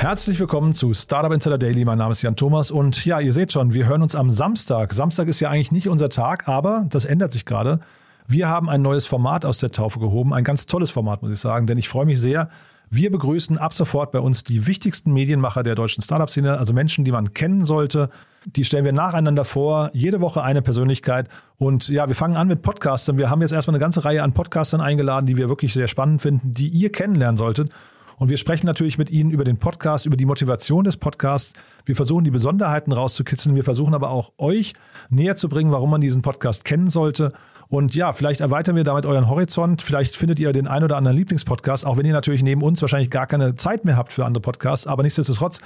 [0.00, 1.84] Herzlich willkommen zu Startup Insider Daily.
[1.84, 4.94] Mein Name ist Jan Thomas und ja, ihr seht schon, wir hören uns am Samstag.
[4.94, 7.80] Samstag ist ja eigentlich nicht unser Tag, aber das ändert sich gerade.
[8.26, 11.38] Wir haben ein neues Format aus der Taufe gehoben, ein ganz tolles Format, muss ich
[11.38, 12.48] sagen, denn ich freue mich sehr.
[12.88, 17.12] Wir begrüßen ab sofort bei uns die wichtigsten Medienmacher der deutschen Startup-Szene, also Menschen, die
[17.12, 18.08] man kennen sollte.
[18.46, 21.28] Die stellen wir nacheinander vor, jede Woche eine Persönlichkeit.
[21.58, 23.18] Und ja, wir fangen an mit Podcastern.
[23.18, 26.22] Wir haben jetzt erstmal eine ganze Reihe an Podcastern eingeladen, die wir wirklich sehr spannend
[26.22, 27.70] finden, die ihr kennenlernen solltet.
[28.20, 31.54] Und wir sprechen natürlich mit Ihnen über den Podcast, über die Motivation des Podcasts.
[31.86, 33.56] Wir versuchen die Besonderheiten rauszukitzeln.
[33.56, 34.74] Wir versuchen aber auch euch
[35.08, 37.32] näher zu bringen, warum man diesen Podcast kennen sollte.
[37.68, 39.80] Und ja, vielleicht erweitern wir damit euren Horizont.
[39.80, 43.08] Vielleicht findet ihr den ein oder anderen Lieblingspodcast, auch wenn ihr natürlich neben uns wahrscheinlich
[43.08, 44.86] gar keine Zeit mehr habt für andere Podcasts.
[44.86, 45.60] Aber nichtsdestotrotz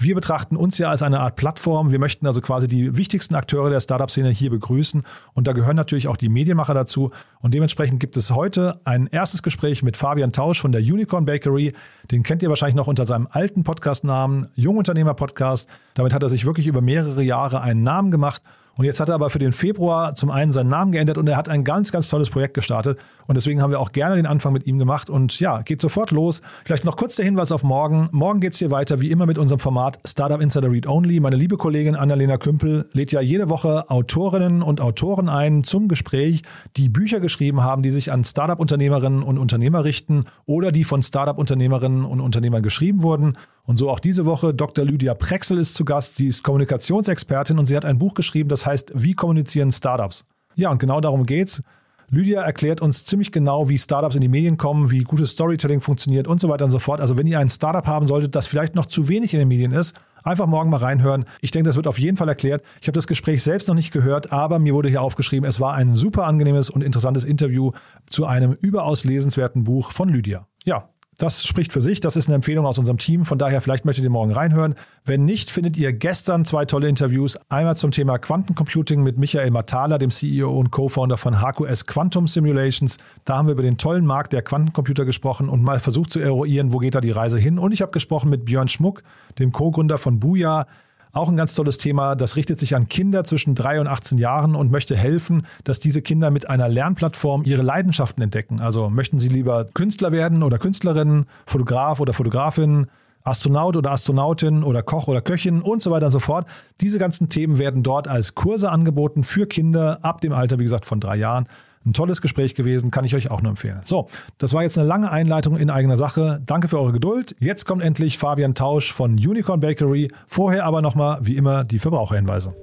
[0.00, 1.90] wir betrachten uns ja als eine Art Plattform.
[1.90, 5.02] Wir möchten also quasi die wichtigsten Akteure der Startup-Szene hier begrüßen.
[5.34, 7.10] Und da gehören natürlich auch die Medienmacher dazu.
[7.40, 11.72] Und dementsprechend gibt es heute ein erstes Gespräch mit Fabian Tausch von der Unicorn Bakery.
[12.12, 15.68] Den kennt ihr wahrscheinlich noch unter seinem alten Podcast-Namen, Jungunternehmer Podcast.
[15.94, 18.42] Damit hat er sich wirklich über mehrere Jahre einen Namen gemacht.
[18.78, 21.36] Und jetzt hat er aber für den Februar zum einen seinen Namen geändert und er
[21.36, 22.96] hat ein ganz, ganz tolles Projekt gestartet.
[23.26, 25.10] Und deswegen haben wir auch gerne den Anfang mit ihm gemacht.
[25.10, 26.42] Und ja, geht sofort los.
[26.64, 28.08] Vielleicht noch kurz der Hinweis auf morgen.
[28.12, 31.18] Morgen geht es hier weiter, wie immer mit unserem Format Startup Insider Read Only.
[31.18, 36.42] Meine liebe Kollegin Annalena Kümpel lädt ja jede Woche Autorinnen und Autoren ein zum Gespräch,
[36.76, 42.04] die Bücher geschrieben haben, die sich an Startup-Unternehmerinnen und Unternehmer richten oder die von Startup-Unternehmerinnen
[42.04, 43.36] und Unternehmern geschrieben wurden.
[43.68, 44.54] Und so auch diese Woche.
[44.54, 44.82] Dr.
[44.82, 46.16] Lydia Prexel ist zu Gast.
[46.16, 50.24] Sie ist Kommunikationsexpertin und sie hat ein Buch geschrieben, das heißt Wie kommunizieren Startups?
[50.54, 51.62] Ja, und genau darum geht's.
[52.10, 56.26] Lydia erklärt uns ziemlich genau, wie Startups in die Medien kommen, wie gutes Storytelling funktioniert
[56.26, 57.02] und so weiter und so fort.
[57.02, 59.72] Also wenn ihr ein Startup haben solltet, das vielleicht noch zu wenig in den Medien
[59.72, 61.26] ist, einfach morgen mal reinhören.
[61.42, 62.62] Ich denke, das wird auf jeden Fall erklärt.
[62.80, 65.74] Ich habe das Gespräch selbst noch nicht gehört, aber mir wurde hier aufgeschrieben, es war
[65.74, 67.72] ein super angenehmes und interessantes Interview
[68.08, 70.46] zu einem überaus lesenswerten Buch von Lydia.
[70.64, 71.98] Ja, das spricht für sich.
[71.98, 73.24] Das ist eine Empfehlung aus unserem Team.
[73.24, 74.76] Von daher, vielleicht möchtet ihr morgen reinhören.
[75.04, 77.36] Wenn nicht, findet ihr gestern zwei tolle Interviews.
[77.48, 82.98] Einmal zum Thema Quantencomputing mit Michael Matala, dem CEO und Co-Founder von HQS Quantum Simulations.
[83.24, 86.72] Da haben wir über den tollen Markt der Quantencomputer gesprochen und mal versucht zu eruieren,
[86.72, 87.58] wo geht da die Reise hin.
[87.58, 89.02] Und ich habe gesprochen mit Björn Schmuck,
[89.40, 90.66] dem Co-Gründer von Booyah.
[91.12, 92.14] Auch ein ganz tolles Thema.
[92.14, 96.02] Das richtet sich an Kinder zwischen 3 und 18 Jahren und möchte helfen, dass diese
[96.02, 98.60] Kinder mit einer Lernplattform ihre Leidenschaften entdecken.
[98.60, 102.86] Also möchten sie lieber Künstler werden oder Künstlerin, Fotograf oder Fotografin,
[103.24, 106.46] Astronaut oder Astronautin oder Koch oder Köchin und so weiter und so fort.
[106.80, 110.86] Diese ganzen Themen werden dort als Kurse angeboten für Kinder ab dem Alter, wie gesagt,
[110.86, 111.46] von drei Jahren.
[111.84, 113.80] Ein tolles Gespräch gewesen, kann ich euch auch nur empfehlen.
[113.84, 114.08] So,
[114.38, 116.40] das war jetzt eine lange Einleitung in eigener Sache.
[116.44, 117.34] Danke für eure Geduld.
[117.38, 120.10] Jetzt kommt endlich Fabian Tausch von Unicorn Bakery.
[120.26, 122.54] Vorher aber nochmal, wie immer, die Verbraucherhinweise.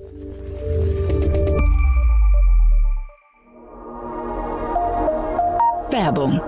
[5.91, 6.41] Werbung.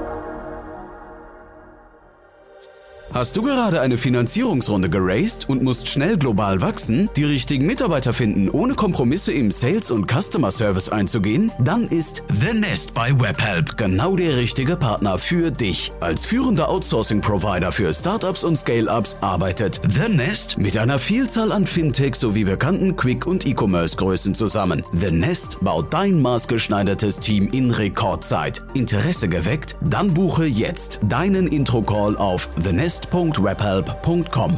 [3.18, 8.48] Hast du gerade eine Finanzierungsrunde geraced und musst schnell global wachsen, die richtigen Mitarbeiter finden,
[8.48, 11.52] ohne Kompromisse im Sales und Customer Service einzugehen?
[11.58, 15.92] Dann ist The Nest bei Webhelp genau der richtige Partner für dich.
[16.00, 22.20] Als führender Outsourcing-Provider für Startups und Scale-Ups arbeitet The Nest mit einer Vielzahl an Fintechs
[22.20, 24.84] sowie bekannten Quick- und E-Commerce-Größen zusammen.
[24.94, 28.64] The Nest baut dein maßgeschneidertes Team in Rekordzeit.
[28.76, 29.76] Interesse geweckt?
[29.82, 34.58] Dann buche jetzt deinen Intro-Call auf thenest podcast.webhelp.com.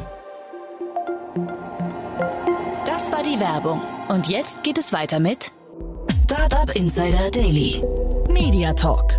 [2.85, 3.81] Das war die Werbung.
[4.07, 5.51] Und jetzt geht es weiter mit
[6.23, 7.81] Startup Insider Daily.
[8.29, 9.13] Media Talk.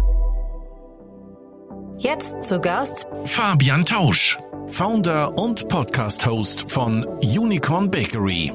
[1.98, 4.38] Jetzt zu Gast Fabian Tausch,
[4.69, 8.52] Founder und Podcast-Host von Unicorn Bakery.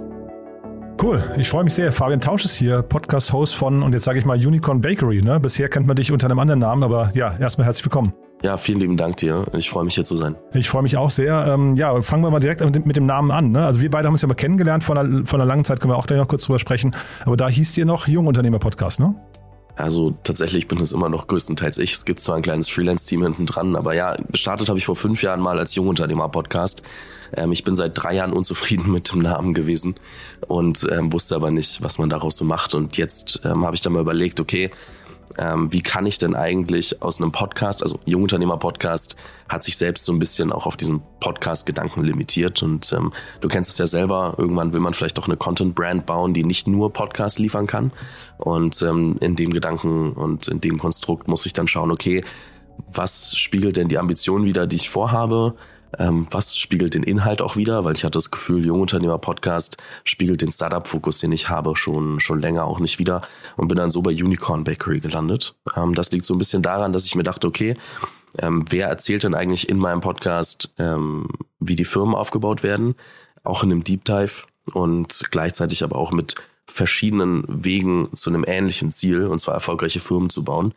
[1.01, 1.91] Cool, ich freue mich sehr.
[1.91, 5.21] Fabian Tausch ist hier, Podcast-Host von, und jetzt sage ich mal Unicorn Bakery.
[5.21, 5.39] Ne?
[5.39, 8.13] Bisher kennt man dich unter einem anderen Namen, aber ja, erstmal herzlich willkommen.
[8.45, 9.47] Ja, vielen lieben Dank dir.
[9.53, 10.35] Ich freue mich hier zu sein.
[10.53, 11.47] Ich freue mich auch sehr.
[11.47, 13.49] Ähm, ja, fangen wir mal direkt mit, mit dem Namen an.
[13.49, 13.65] Ne?
[13.65, 15.91] Also wir beide haben uns ja mal kennengelernt vor einer, vor einer langen Zeit, können
[15.91, 16.95] wir auch gleich noch kurz drüber sprechen.
[17.25, 19.15] Aber da hieß ihr noch Jungunternehmer-Podcast, ne?
[19.77, 21.93] Also tatsächlich bin es immer noch größtenteils ich.
[21.93, 25.23] Es gibt zwar ein kleines Freelance-Team hinten dran, aber ja, gestartet habe ich vor fünf
[25.23, 26.83] Jahren mal als Jungunternehmer-Podcast.
[27.35, 29.95] Ähm, ich bin seit drei Jahren unzufrieden mit dem Namen gewesen
[30.47, 32.75] und ähm, wusste aber nicht, was man daraus so macht.
[32.75, 34.69] Und jetzt ähm, habe ich dann mal überlegt, okay,
[35.37, 39.15] ähm, wie kann ich denn eigentlich aus einem Podcast, also Jungunternehmer-Podcast,
[39.49, 42.63] hat sich selbst so ein bisschen auch auf diesen Podcast-Gedanken limitiert.
[42.63, 43.11] Und ähm,
[43.41, 46.67] du kennst es ja selber, irgendwann will man vielleicht auch eine Content-Brand bauen, die nicht
[46.67, 47.91] nur Podcast liefern kann.
[48.37, 52.23] Und ähm, in dem Gedanken und in dem Konstrukt muss ich dann schauen, okay,
[52.91, 55.55] was spiegelt denn die Ambition wieder, die ich vorhabe?
[55.99, 60.41] Ähm, was spiegelt den Inhalt auch wieder, weil ich hatte das Gefühl, Jungunternehmer Podcast spiegelt
[60.41, 63.21] den Startup-Fokus, den ich habe, schon, schon länger auch nicht wieder
[63.57, 65.55] und bin dann so bei Unicorn Bakery gelandet.
[65.75, 67.75] Ähm, das liegt so ein bisschen daran, dass ich mir dachte, okay,
[68.37, 71.27] ähm, wer erzählt denn eigentlich in meinem Podcast, ähm,
[71.59, 72.95] wie die Firmen aufgebaut werden,
[73.43, 74.43] auch in einem Deep Dive
[74.73, 76.35] und gleichzeitig aber auch mit
[76.67, 80.73] verschiedenen Wegen zu einem ähnlichen Ziel, und zwar erfolgreiche Firmen zu bauen.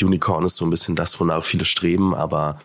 [0.00, 2.60] Unicorn ist so ein bisschen das, wonach viele streben, aber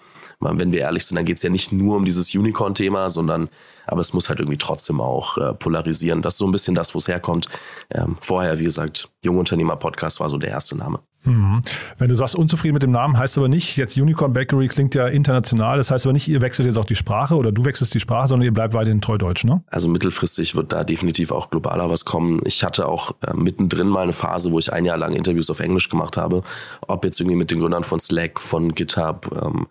[0.53, 3.49] wenn wir ehrlich sind, dann geht es ja nicht nur um dieses Unicorn-Thema, sondern
[3.87, 6.21] aber es muss halt irgendwie trotzdem auch äh, polarisieren.
[6.21, 7.47] Das ist so ein bisschen das, wo es herkommt.
[7.91, 10.99] Ähm, vorher, wie gesagt, Jungunternehmer-Podcast war so der erste Name.
[11.25, 11.61] Mhm.
[11.97, 15.07] Wenn du sagst, unzufrieden mit dem Namen, heißt aber nicht, jetzt Unicorn Bakery klingt ja
[15.07, 17.99] international, das heißt aber nicht, ihr wechselt jetzt auch die Sprache oder du wechselst die
[17.99, 19.63] Sprache, sondern ihr bleibt weiterhin treu deutsch, ne?
[19.67, 22.41] Also mittelfristig wird da definitiv auch globaler was kommen.
[22.45, 25.59] Ich hatte auch äh, mittendrin mal eine Phase, wo ich ein Jahr lang Interviews auf
[25.59, 26.43] Englisch gemacht habe,
[26.87, 29.67] ob jetzt irgendwie mit den Gründern von Slack, von GitHub, ähm,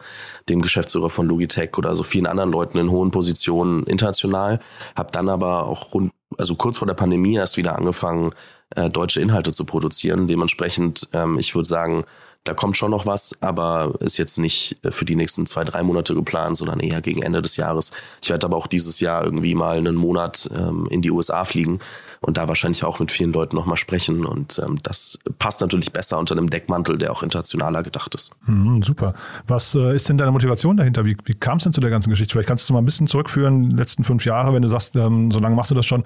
[0.48, 4.60] dem Geschäftsführer von Logitech oder so vielen anderen Leuten in hohen Positionen international,
[4.96, 8.32] habe dann aber auch rund also kurz vor der Pandemie erst wieder angefangen,
[8.76, 10.28] äh, deutsche Inhalte zu produzieren.
[10.28, 12.04] Dementsprechend, ähm, ich würde sagen,
[12.44, 15.82] da kommt schon noch was, aber ist jetzt nicht äh, für die nächsten zwei, drei
[15.82, 17.90] Monate geplant, sondern eher gegen Ende des Jahres.
[18.22, 21.78] Ich werde aber auch dieses Jahr irgendwie mal einen Monat ähm, in die USA fliegen
[22.20, 24.26] und da wahrscheinlich auch mit vielen Leuten nochmal sprechen.
[24.26, 28.32] Und ähm, das passt natürlich besser unter einem Deckmantel, der auch internationaler gedacht ist.
[28.46, 29.14] Mhm, super.
[29.46, 31.06] Was äh, ist denn deine Motivation dahinter?
[31.06, 32.32] Wie, wie kam es denn zu der ganzen Geschichte?
[32.32, 35.30] Vielleicht kannst du mal ein bisschen zurückführen, die letzten fünf Jahre, wenn du sagst, ähm,
[35.30, 36.04] so lange machst du das schon.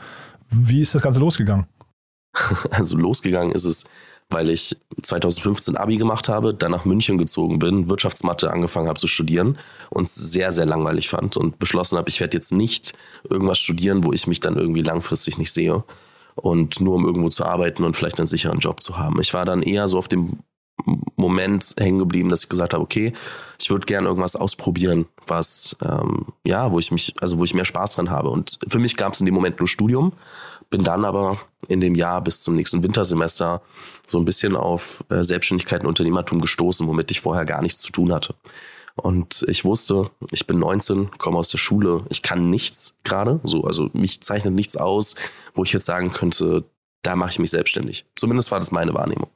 [0.51, 1.67] Wie ist das Ganze losgegangen?
[2.71, 3.85] Also losgegangen ist es,
[4.31, 9.07] weil ich 2015 Abi gemacht habe, dann nach München gezogen bin, Wirtschaftsmathe angefangen habe zu
[9.07, 9.59] studieren
[9.91, 12.93] und es sehr, sehr langweilig fand und beschlossen habe, ich werde jetzt nicht
[13.29, 15.83] irgendwas studieren, wo ich mich dann irgendwie langfristig nicht sehe
[16.35, 19.21] und nur um irgendwo zu arbeiten und vielleicht einen sicheren Job zu haben.
[19.21, 20.39] Ich war dann eher so auf dem
[21.17, 23.13] Moment hängen geblieben, dass ich gesagt habe, okay,
[23.61, 27.65] ich würde gerne irgendwas ausprobieren, was ähm, ja, wo ich mich, also wo ich mehr
[27.65, 28.31] Spaß dran habe.
[28.31, 30.13] Und für mich gab es in dem Moment nur Studium
[30.71, 31.39] bin dann aber
[31.69, 33.63] in dem Jahr bis zum nächsten Wintersemester
[34.07, 37.93] so ein bisschen auf äh, Selbstständigkeit und Unternehmertum gestoßen, womit ich vorher gar nichts zu
[37.93, 38.35] tun hatte.
[38.97, 43.63] Und ich wusste, ich bin 19, komme aus der Schule, ich kann nichts gerade, so,
[43.65, 45.15] also mich zeichnet nichts aus,
[45.55, 46.65] wo ich jetzt sagen könnte,
[47.03, 48.07] da mache ich mich selbstständig.
[48.17, 49.31] Zumindest war das meine Wahrnehmung.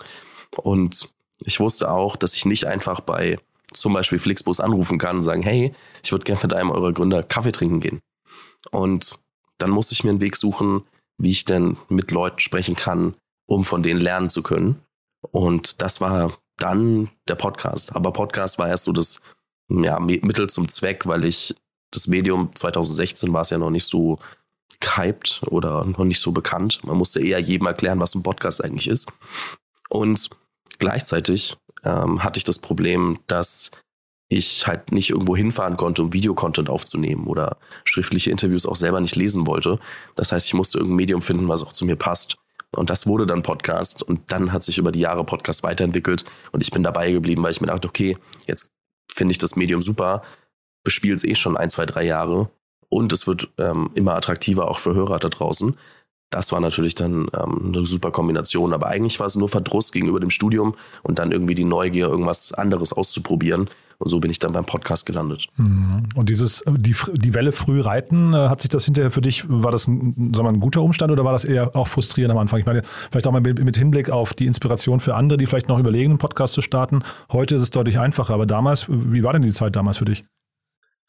[0.56, 3.38] Und ich wusste auch, dass ich nicht einfach bei
[3.72, 7.22] zum Beispiel Flixbus anrufen kann und sagen, hey, ich würde gerne mit einem eurer Gründer
[7.22, 8.00] Kaffee trinken gehen.
[8.70, 9.18] Und
[9.58, 10.82] dann musste ich mir einen Weg suchen,
[11.18, 13.14] wie ich denn mit Leuten sprechen kann,
[13.46, 14.82] um von denen lernen zu können.
[15.30, 17.94] Und das war dann der Podcast.
[17.94, 19.20] Aber Podcast war erst so das
[19.68, 21.54] ja, Mittel zum Zweck, weil ich
[21.90, 24.18] das Medium 2016 war es ja noch nicht so
[24.80, 26.80] gehypt oder noch nicht so bekannt.
[26.82, 29.12] Man musste eher jedem erklären, was ein Podcast eigentlich ist.
[29.88, 30.30] Und
[30.78, 33.70] gleichzeitig ähm, hatte ich das Problem, dass
[34.36, 39.16] ich halt nicht irgendwo hinfahren konnte, um Videocontent aufzunehmen oder schriftliche Interviews auch selber nicht
[39.16, 39.78] lesen wollte.
[40.16, 42.36] Das heißt, ich musste irgendein Medium finden, was auch zu mir passt.
[42.74, 44.02] Und das wurde dann Podcast.
[44.02, 46.24] Und dann hat sich über die Jahre Podcast weiterentwickelt.
[46.52, 48.72] Und ich bin dabei geblieben, weil ich mir dachte, okay, jetzt
[49.12, 50.22] finde ich das Medium super,
[50.84, 52.50] bespiele es eh schon ein, zwei, drei Jahre.
[52.88, 55.76] Und es wird ähm, immer attraktiver auch für Hörer da draußen.
[56.32, 58.72] Das war natürlich dann ähm, eine super Kombination.
[58.72, 62.52] Aber eigentlich war es nur Verdruss gegenüber dem Studium und dann irgendwie die Neugier, irgendwas
[62.52, 63.68] anderes auszuprobieren.
[63.98, 65.46] Und so bin ich dann beim Podcast gelandet.
[65.58, 66.08] Mhm.
[66.16, 69.70] Und dieses, die, die Welle früh reiten, äh, hat sich das hinterher für dich, war
[69.70, 72.60] das ein, sagen wir, ein guter Umstand oder war das eher auch frustrierend am Anfang?
[72.60, 75.78] Ich meine, vielleicht auch mal mit Hinblick auf die Inspiration für andere, die vielleicht noch
[75.78, 77.04] überlegen, einen Podcast zu starten.
[77.30, 80.22] Heute ist es deutlich einfacher, aber damals, wie war denn die Zeit damals für dich?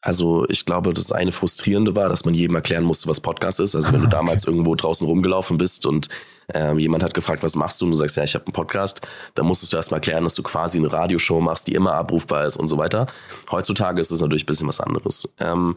[0.04, 3.74] Also ich glaube, das eine frustrierende war, dass man jedem erklären musste, was Podcast ist.
[3.74, 6.10] Also wenn du damals irgendwo draußen rumgelaufen bist und
[6.52, 7.86] äh, jemand hat gefragt, was machst du?
[7.86, 9.00] Und du sagst, ja, ich habe einen Podcast,
[9.34, 12.58] dann musstest du erstmal erklären, dass du quasi eine Radioshow machst, die immer abrufbar ist
[12.58, 13.06] und so weiter.
[13.50, 15.32] Heutzutage ist es natürlich ein bisschen was anderes.
[15.40, 15.76] Ähm,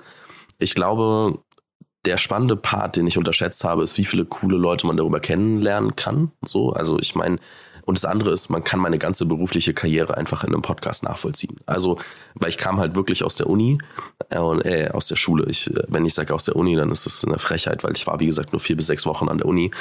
[0.60, 1.40] ich glaube,
[2.04, 5.96] der spannende Part, den ich unterschätzt habe, ist, wie viele coole Leute man darüber kennenlernen
[5.96, 6.34] kann.
[6.44, 7.38] So, also ich meine,
[7.88, 11.56] und das andere ist, man kann meine ganze berufliche Karriere einfach in einem Podcast nachvollziehen.
[11.65, 11.98] Also,
[12.36, 13.77] weil ich kam halt wirklich aus der Uni
[14.29, 15.46] äh, äh, aus der Schule.
[15.48, 18.06] Ich, äh, wenn ich sage aus der Uni, dann ist das eine Frechheit, weil ich
[18.06, 19.72] war, wie gesagt, nur vier bis sechs Wochen an der Uni.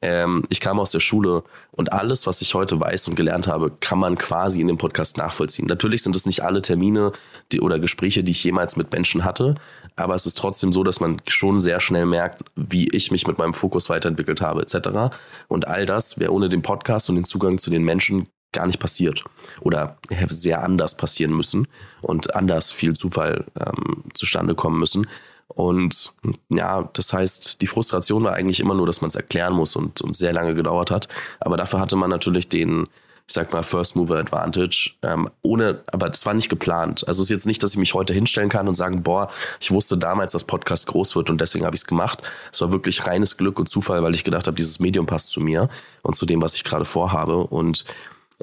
[0.00, 3.70] Ähm, ich kam aus der Schule und alles, was ich heute weiß und gelernt habe,
[3.80, 5.66] kann man quasi in dem Podcast nachvollziehen.
[5.66, 7.12] Natürlich sind es nicht alle Termine
[7.52, 9.54] die, oder Gespräche, die ich jemals mit Menschen hatte,
[9.96, 13.38] aber es ist trotzdem so, dass man schon sehr schnell merkt, wie ich mich mit
[13.38, 15.14] meinem Fokus weiterentwickelt habe, etc.
[15.48, 18.80] Und all das wäre ohne den Podcast und den Zugang zu den Menschen gar nicht
[18.80, 19.24] passiert
[19.60, 19.96] oder
[20.28, 21.68] sehr anders passieren müssen
[22.02, 25.06] und anders viel Zufall ähm, zustande kommen müssen.
[25.46, 26.14] Und
[26.48, 30.00] ja, das heißt, die Frustration war eigentlich immer nur, dass man es erklären muss und,
[30.00, 31.08] und sehr lange gedauert hat.
[31.40, 32.86] Aber dafür hatte man natürlich den,
[33.30, 37.06] ich sag mal, First Mover Advantage, ähm, ohne, aber das war nicht geplant.
[37.06, 39.70] Also es ist jetzt nicht, dass ich mich heute hinstellen kann und sagen, boah, ich
[39.70, 42.24] wusste damals, dass Podcast groß wird und deswegen habe ich es gemacht.
[42.50, 45.40] Es war wirklich reines Glück und Zufall, weil ich gedacht habe, dieses Medium passt zu
[45.40, 45.68] mir
[46.02, 47.36] und zu dem, was ich gerade vorhabe.
[47.36, 47.84] Und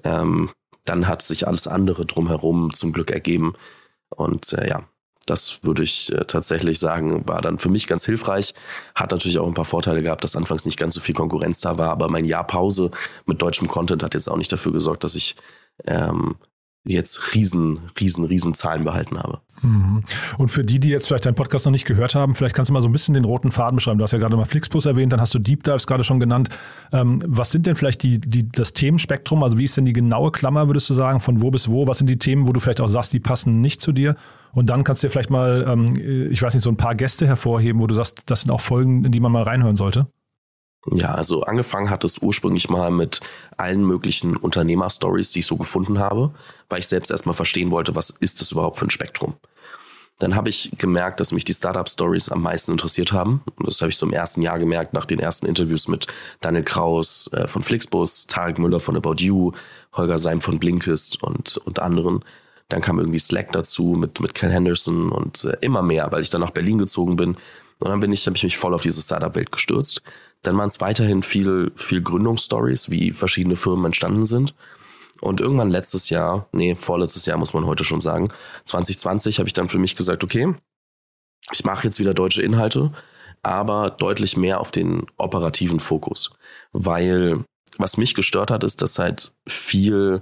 [0.06, 0.52] ähm,
[0.86, 3.56] dann hat sich alles andere drumherum zum Glück ergeben.
[4.08, 4.84] Und äh, ja,
[5.30, 8.54] das würde ich äh, tatsächlich sagen, war dann für mich ganz hilfreich.
[8.96, 11.78] Hat natürlich auch ein paar Vorteile gehabt, dass anfangs nicht ganz so viel Konkurrenz da
[11.78, 12.92] war, aber mein Jahr Pause
[13.26, 15.36] mit deutschem Content hat jetzt auch nicht dafür gesorgt, dass ich
[15.86, 16.36] ähm,
[16.88, 19.40] jetzt riesen, riesen, riesen Zahlen behalten habe.
[19.62, 20.02] Mhm.
[20.38, 22.74] Und für die, die jetzt vielleicht deinen Podcast noch nicht gehört haben, vielleicht kannst du
[22.74, 23.98] mal so ein bisschen den roten Faden beschreiben.
[23.98, 26.50] Du hast ja gerade mal Flixbus erwähnt, dann hast du Deep Dives gerade schon genannt.
[26.92, 29.44] Ähm, was sind denn vielleicht die, die, das Themenspektrum?
[29.44, 31.88] Also wie ist denn die genaue Klammer, würdest du sagen, von wo bis wo?
[31.88, 34.16] Was sind die Themen, wo du vielleicht auch sagst, die passen nicht zu dir?
[34.54, 37.28] Und dann kannst du dir vielleicht mal, ähm, ich weiß nicht, so ein paar Gäste
[37.28, 40.08] hervorheben, wo du sagst, das sind auch Folgen, in die man mal reinhören sollte.
[40.86, 43.20] Ja, also angefangen hat es ursprünglich mal mit
[43.58, 46.34] allen möglichen Unternehmerstories, die ich so gefunden habe,
[46.70, 49.36] weil ich selbst erstmal verstehen wollte, was ist das überhaupt für ein Spektrum.
[50.20, 53.44] Dann habe ich gemerkt, dass mich die Startup-Stories am meisten interessiert haben.
[53.60, 56.08] Das habe ich so im ersten Jahr gemerkt, nach den ersten Interviews mit
[56.42, 59.52] Daniel Kraus äh, von Flixbus, Tarek Müller von About You,
[59.94, 62.26] Holger Seim von Blinkist und, und anderen.
[62.70, 66.32] Dann kam irgendwie Slack dazu mit, mit Ken Henderson und äh, immer mehr, weil ich
[66.32, 67.38] dann nach Berlin gezogen bin.
[67.80, 70.02] Und dann bin ich, habe ich mich voll auf diese Startup-Welt gestürzt.
[70.42, 74.56] Dann waren es weiterhin viel, viel Gründungsstories, wie verschiedene Firmen entstanden sind.
[75.22, 78.30] Und irgendwann letztes Jahr, nee, vorletztes Jahr muss man heute schon sagen,
[78.66, 80.54] 2020 habe ich dann für mich gesagt, okay,
[81.52, 82.92] ich mache jetzt wieder deutsche Inhalte,
[83.42, 86.32] aber deutlich mehr auf den operativen Fokus.
[86.72, 87.44] Weil
[87.78, 90.20] was mich gestört hat, ist, dass halt viel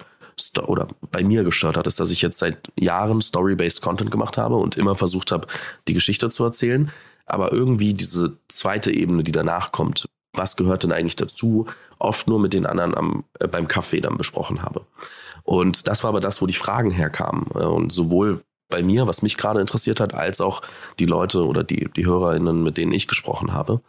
[0.67, 4.55] oder bei mir gestört hat, ist, dass ich jetzt seit Jahren Story-based Content gemacht habe
[4.57, 5.47] und immer versucht habe,
[5.88, 6.91] die Geschichte zu erzählen.
[7.25, 11.65] Aber irgendwie diese zweite Ebene, die danach kommt, was gehört denn eigentlich dazu,
[11.98, 14.86] oft nur mit den anderen am, äh, beim Kaffee dann besprochen habe.
[15.44, 17.48] Und das war aber das, wo die Fragen herkamen.
[17.55, 20.62] Äh, und sowohl bei mir, was mich gerade interessiert hat, als auch
[21.00, 23.82] die Leute oder die, die HörerInnen, mit denen ich gesprochen habe.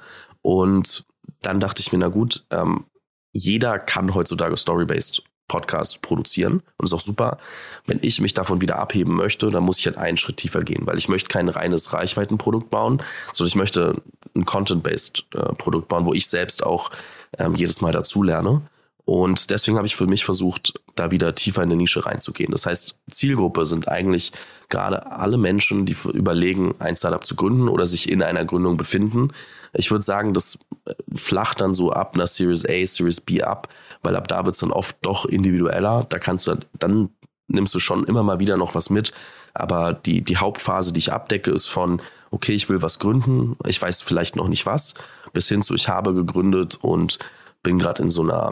[0.43, 1.07] Und
[1.40, 2.85] dann dachte ich mir, na gut, ähm,
[3.33, 7.38] jeder kann heutzutage Story-based Podcast produzieren und ist auch super.
[7.87, 10.87] Wenn ich mich davon wieder abheben möchte, dann muss ich halt einen Schritt tiefer gehen,
[10.87, 14.03] weil ich möchte kein reines Reichweitenprodukt bauen, sondern ich möchte
[14.35, 16.91] ein Content-based äh, Produkt bauen, wo ich selbst auch
[17.38, 18.62] ähm, jedes Mal dazu lerne.
[19.06, 22.50] Und deswegen habe ich für mich versucht, da wieder tiefer in eine Nische reinzugehen.
[22.50, 24.32] Das heißt, Zielgruppe sind eigentlich
[24.68, 29.30] gerade alle Menschen, die überlegen, ein Startup zu gründen oder sich in einer Gründung befinden.
[29.75, 33.68] Ich würde sagen, das äh, flacht dann so ab einer Series A, Series B ab,
[34.02, 36.04] weil ab da wird es dann oft doch individueller.
[36.08, 37.10] Da kannst du, dann
[37.46, 39.12] nimmst du schon immer mal wieder noch was mit.
[39.54, 43.80] Aber die, die Hauptphase, die ich abdecke, ist von, okay, ich will was gründen, ich
[43.80, 44.94] weiß vielleicht noch nicht was,
[45.32, 47.20] bis hin zu, ich habe gegründet und
[47.62, 48.50] bin gerade in so einer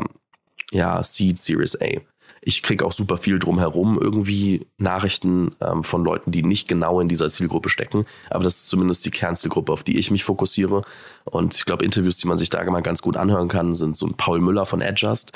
[0.74, 2.00] ja, Seed Series A.
[2.42, 7.08] Ich kriege auch super viel drumherum irgendwie Nachrichten ähm, von Leuten, die nicht genau in
[7.08, 8.04] dieser Zielgruppe stecken.
[8.28, 10.82] Aber das ist zumindest die Kernzielgruppe, auf die ich mich fokussiere.
[11.24, 14.06] Und ich glaube, Interviews, die man sich da mal ganz gut anhören kann, sind so
[14.06, 15.32] ein Paul Müller von Adjust,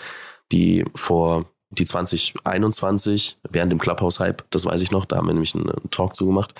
[0.52, 5.54] die vor die 2021 während dem Clubhouse-Hype, das weiß ich noch, da haben wir nämlich
[5.54, 6.54] einen Talk zugemacht,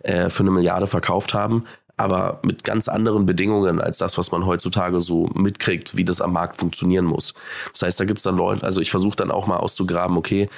[0.00, 1.64] äh, für eine Milliarde verkauft haben
[1.98, 6.32] aber mit ganz anderen Bedingungen als das, was man heutzutage so mitkriegt, wie das am
[6.32, 7.34] Markt funktionieren muss.
[7.72, 10.48] Das heißt, da gibt's dann Leute, also ich versuche dann auch mal auszugraben, okay,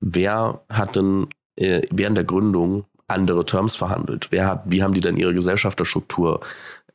[0.00, 4.28] wer hat denn äh, während der Gründung andere Terms verhandelt?
[4.30, 6.40] Wer hat, wie haben die dann ihre Gesellschafterstruktur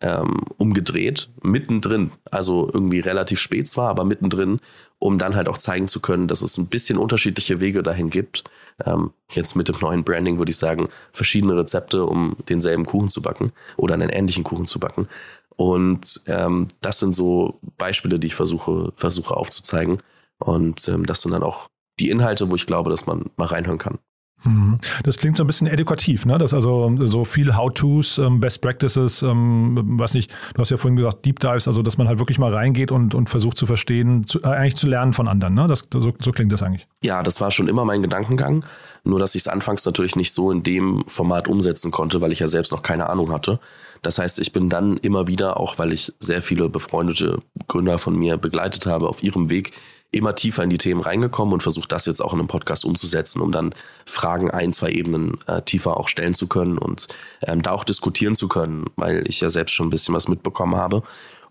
[0.02, 4.60] ähm, umgedreht, mittendrin, also irgendwie relativ spät zwar, aber mittendrin,
[5.00, 8.44] um dann halt auch zeigen zu können, dass es ein bisschen unterschiedliche Wege dahin gibt.
[8.86, 13.22] Ähm, jetzt mit dem neuen Branding würde ich sagen, verschiedene Rezepte, um denselben Kuchen zu
[13.22, 15.08] backen oder einen ähnlichen Kuchen zu backen.
[15.56, 20.02] Und ähm, das sind so Beispiele, die ich versuche, versuche aufzuzeigen.
[20.40, 23.78] Und ähm, das sind dann auch die Inhalte, wo ich glaube, dass man mal reinhören
[23.78, 24.00] kann.
[24.44, 24.78] Mhm.
[25.04, 26.38] Das klingt so ein bisschen edukativ, ne?
[26.38, 30.96] Das also so viel How-Tos, ähm, Best Practices, ähm, was nicht, du hast ja vorhin
[30.96, 34.26] gesagt, Deep Dives, also dass man halt wirklich mal reingeht und, und versucht zu verstehen,
[34.26, 35.68] zu, äh, eigentlich zu lernen von anderen, ne?
[35.68, 36.88] Das, so, so klingt das eigentlich.
[37.04, 38.66] Ja, das war schon immer mein Gedankengang.
[39.04, 42.40] Nur dass ich es anfangs natürlich nicht so in dem Format umsetzen konnte, weil ich
[42.40, 43.60] ja selbst noch keine Ahnung hatte.
[44.04, 48.16] Das heißt, ich bin dann immer wieder, auch weil ich sehr viele befreundete Gründer von
[48.16, 49.74] mir begleitet habe auf ihrem Weg,
[50.12, 53.42] immer tiefer in die Themen reingekommen und versucht das jetzt auch in einem Podcast umzusetzen,
[53.42, 53.74] um dann
[54.06, 57.08] Fragen ein, zwei Ebenen äh, tiefer auch stellen zu können und
[57.48, 60.76] ähm, da auch diskutieren zu können, weil ich ja selbst schon ein bisschen was mitbekommen
[60.76, 61.04] habe.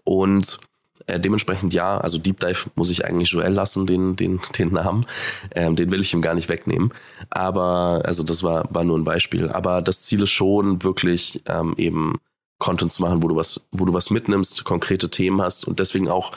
[0.04, 0.60] Und
[1.06, 5.06] Äh, dementsprechend ja, also Deep Dive muss ich eigentlich Joel lassen, den, den, den Namen.
[5.54, 6.92] Ähm, den will ich ihm gar nicht wegnehmen.
[7.30, 9.48] Aber, also das war, war nur ein Beispiel.
[9.48, 12.18] Aber das Ziel ist schon wirklich ähm, eben
[12.58, 16.08] Content zu machen, wo du was, wo du was mitnimmst, konkrete Themen hast und deswegen
[16.08, 16.32] auch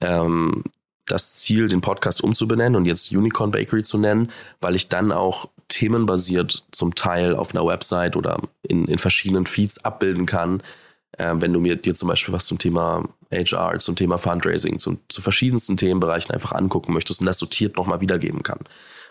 [0.00, 0.62] ähm,
[1.06, 4.30] das Ziel, den Podcast umzubenennen und jetzt Unicorn Bakery zu nennen,
[4.60, 9.84] weil ich dann auch themenbasiert zum Teil auf einer Website oder in, in verschiedenen Feeds
[9.84, 10.62] abbilden kann.
[11.18, 14.98] Ähm, wenn du mir dir zum Beispiel was zum Thema HR, zum Thema Fundraising, zum,
[15.08, 18.60] zu verschiedensten Themenbereichen einfach angucken möchtest und das sortiert nochmal wiedergeben kann.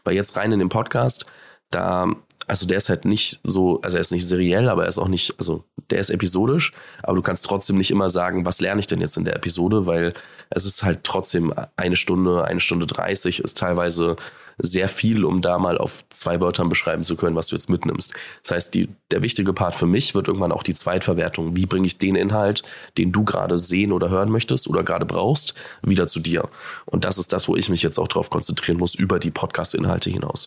[0.04, 1.26] Weil jetzt rein in den Podcast,
[1.70, 2.08] da
[2.48, 5.08] also der ist halt nicht so, also er ist nicht seriell, aber er ist auch
[5.08, 6.72] nicht, also der ist episodisch,
[7.02, 9.86] aber du kannst trotzdem nicht immer sagen, was lerne ich denn jetzt in der Episode,
[9.86, 10.14] weil
[10.50, 14.16] es ist halt trotzdem eine Stunde, eine Stunde dreißig ist teilweise
[14.60, 18.14] sehr viel, um da mal auf zwei Wörtern beschreiben zu können, was du jetzt mitnimmst.
[18.44, 21.56] Das heißt, die, der wichtige Part für mich wird irgendwann auch die Zweitverwertung.
[21.56, 22.62] Wie bringe ich den Inhalt,
[23.00, 26.50] den du gerade sehen oder hören möchtest oder gerade brauchst, wieder zu dir?
[26.86, 30.12] Und das ist das, wo ich mich jetzt auch drauf konzentrieren muss, über die Podcast-Inhalte
[30.12, 30.46] hinaus.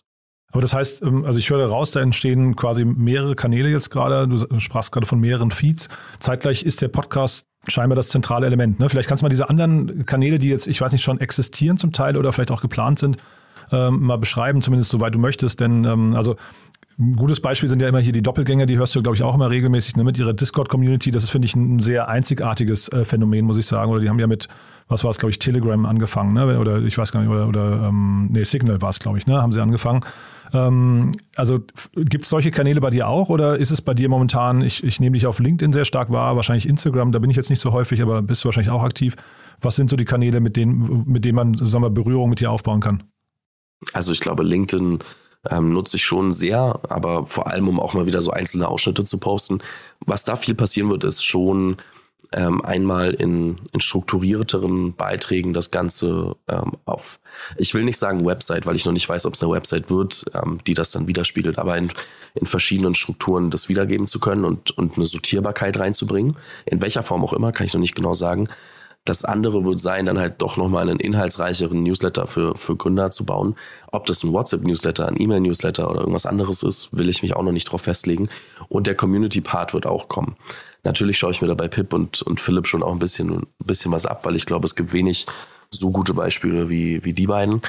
[0.51, 4.27] Aber das heißt, ähm, also ich höre raus, da entstehen quasi mehrere Kanäle jetzt gerade.
[4.27, 5.89] Du sprachst gerade von mehreren Feeds.
[6.19, 8.79] Zeitgleich ist der Podcast scheinbar das zentrale Element.
[8.79, 8.89] Ne?
[8.89, 11.91] Vielleicht kannst du mal diese anderen Kanäle, die jetzt, ich weiß nicht, schon existieren zum
[11.91, 13.17] Teil oder vielleicht auch geplant sind,
[13.71, 15.59] ähm, mal beschreiben, zumindest soweit du möchtest.
[15.59, 16.37] Denn ähm, also
[16.99, 19.35] ein gutes Beispiel sind ja immer hier die Doppelgänger, die hörst du, glaube ich, auch
[19.35, 21.11] immer regelmäßig ne, mit ihrer Discord-Community.
[21.11, 23.91] Das ist, finde ich, ein sehr einzigartiges äh, Phänomen, muss ich sagen.
[23.91, 24.47] Oder die haben ja mit,
[24.87, 26.59] was war es, glaube ich, Telegram angefangen, ne?
[26.59, 29.39] Oder ich weiß gar nicht, oder, oder ähm, nee, Signal war es, glaube ich, ne?
[29.39, 30.03] Haben sie angefangen.
[30.53, 31.59] Ähm, also
[31.95, 34.99] gibt es solche Kanäle bei dir auch oder ist es bei dir momentan, ich, ich
[34.99, 37.73] nehme dich auf LinkedIn sehr stark wahr, wahrscheinlich Instagram, da bin ich jetzt nicht so
[37.73, 39.15] häufig, aber bist du wahrscheinlich auch aktiv.
[39.61, 42.49] Was sind so die Kanäle, mit denen, mit denen man sagen wir, Berührung mit dir
[42.49, 43.03] aufbauen kann?
[43.93, 44.99] Also ich glaube, LinkedIn
[45.49, 49.03] ähm, nutze ich schon sehr, aber vor allem, um auch mal wieder so einzelne Ausschnitte
[49.03, 49.59] zu posten.
[49.99, 51.77] Was da viel passieren wird, ist schon
[52.33, 57.19] ähm, einmal in, in strukturierteren Beiträgen das Ganze ähm, auf,
[57.57, 60.25] ich will nicht sagen Website, weil ich noch nicht weiß, ob es eine Website wird,
[60.33, 61.91] ähm, die das dann widerspiegelt, aber in,
[62.35, 66.37] in verschiedenen Strukturen das wiedergeben zu können und, und eine Sortierbarkeit reinzubringen.
[66.65, 68.49] In welcher Form auch immer, kann ich noch nicht genau sagen.
[69.07, 73.25] Das andere wird sein, dann halt doch nochmal einen inhaltsreicheren Newsletter für, für Gründer zu
[73.25, 73.55] bauen.
[73.93, 77.53] Ob das ein WhatsApp-Newsletter, ein E-Mail-Newsletter oder irgendwas anderes ist, will ich mich auch noch
[77.53, 78.27] nicht drauf festlegen.
[78.67, 80.35] Und der Community-Part wird auch kommen.
[80.83, 83.47] Natürlich schaue ich mir da bei Pip und, und Philipp schon auch ein bisschen, ein
[83.65, 85.25] bisschen was ab, weil ich glaube, es gibt wenig
[85.69, 87.61] so gute Beispiele wie, wie die beiden.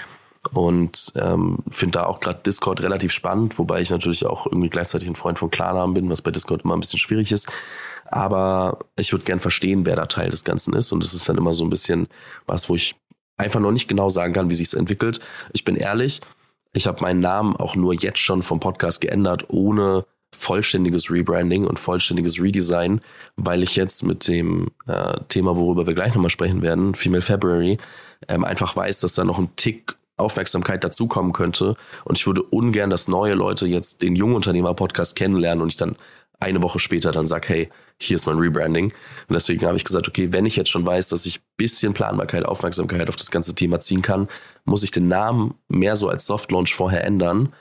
[0.52, 5.08] Und ähm, finde da auch gerade Discord relativ spannend, wobei ich natürlich auch irgendwie gleichzeitig
[5.08, 7.50] ein Freund von Klarnamen bin, was bei Discord immer ein bisschen schwierig ist.
[8.06, 10.92] Aber ich würde gern verstehen, wer da Teil des Ganzen ist.
[10.92, 12.08] Und es ist dann immer so ein bisschen
[12.46, 12.96] was, wo ich
[13.36, 15.20] einfach noch nicht genau sagen kann, wie sich es entwickelt.
[15.52, 16.20] Ich bin ehrlich,
[16.72, 21.78] ich habe meinen Namen auch nur jetzt schon vom Podcast geändert, ohne vollständiges Rebranding und
[21.78, 23.00] vollständiges Redesign,
[23.36, 27.78] weil ich jetzt mit dem äh, Thema, worüber wir gleich nochmal sprechen werden, Female February,
[28.28, 31.76] ähm, einfach weiß, dass da noch ein Tick Aufmerksamkeit dazukommen könnte.
[32.04, 35.96] Und ich würde ungern, dass neue Leute jetzt den Jungunternehmer-Podcast kennenlernen und ich dann
[36.40, 37.68] eine Woche später dann sage, hey,
[38.00, 38.86] hier ist mein Rebranding.
[38.86, 42.44] Und deswegen habe ich gesagt, okay, wenn ich jetzt schon weiß, dass ich bisschen Planbarkeit,
[42.44, 44.28] Aufmerksamkeit auf das ganze Thema ziehen kann,
[44.64, 47.52] muss ich den Namen mehr so als Soft Launch vorher ändern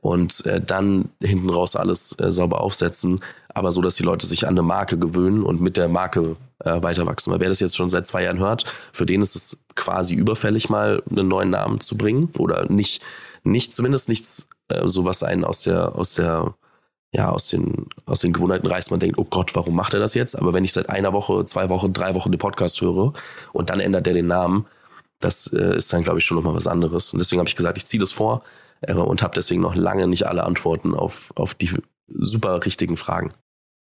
[0.00, 4.46] und äh, dann hinten raus alles äh, sauber aufsetzen, aber so, dass die Leute sich
[4.46, 7.32] an eine Marke gewöhnen und mit der Marke äh, weiter wachsen.
[7.32, 10.68] Weil wer das jetzt schon seit zwei Jahren hört, für den ist es quasi überfällig,
[10.68, 13.02] mal einen neuen Namen zu bringen oder nicht,
[13.44, 16.54] nicht zumindest nichts äh, so was einen aus der aus der
[17.12, 18.90] ja, aus den, aus den Gewohnheiten reißt.
[18.90, 20.34] Man denkt, oh Gott, warum macht er das jetzt?
[20.34, 23.12] Aber wenn ich seit einer Woche, zwei Wochen, drei Wochen den Podcast höre
[23.52, 24.66] und dann ändert er den Namen,
[25.18, 27.12] das äh, ist dann, glaube ich, schon nochmal was anderes.
[27.12, 28.42] Und deswegen habe ich gesagt, ich ziehe das vor
[28.82, 31.70] äh, und habe deswegen noch lange nicht alle Antworten auf, auf die
[32.08, 33.32] super richtigen Fragen.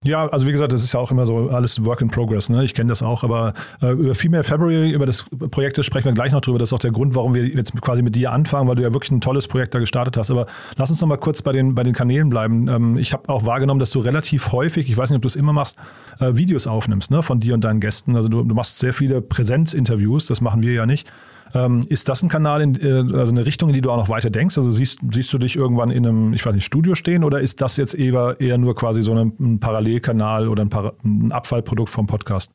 [0.05, 2.49] Ja, also wie gesagt, das ist ja auch immer so alles Work in Progress.
[2.51, 2.65] Ne?
[2.65, 6.31] Ich kenne das auch, aber äh, über Female February, über das Projekt sprechen wir gleich
[6.31, 6.61] noch drüber.
[6.61, 8.93] Das ist auch der Grund, warum wir jetzt quasi mit dir anfangen, weil du ja
[8.93, 10.31] wirklich ein tolles Projekt da gestartet hast.
[10.31, 12.69] Aber lass uns noch mal kurz bei den, bei den Kanälen bleiben.
[12.69, 15.37] Ähm, ich habe auch wahrgenommen, dass du relativ häufig, ich weiß nicht, ob du es
[15.37, 15.77] immer machst,
[16.21, 17.25] äh, Videos aufnimmst ne?
[17.25, 18.15] von dir und deinen Gästen.
[18.15, 21.11] Also du, du machst sehr viele Präsenzinterviews, das machen wir ja nicht.
[21.55, 24.09] Ähm, ist das ein Kanal, in, äh, also eine Richtung, in die du auch noch
[24.09, 24.59] weiter denkst?
[24.59, 27.61] Also siehst, siehst du dich irgendwann in einem, ich weiß nicht, Studio stehen oder ist
[27.61, 31.91] das jetzt eher, eher nur quasi so ein, ein Parallelkanal oder ein, Para ein Abfallprodukt
[31.91, 32.55] vom Podcast?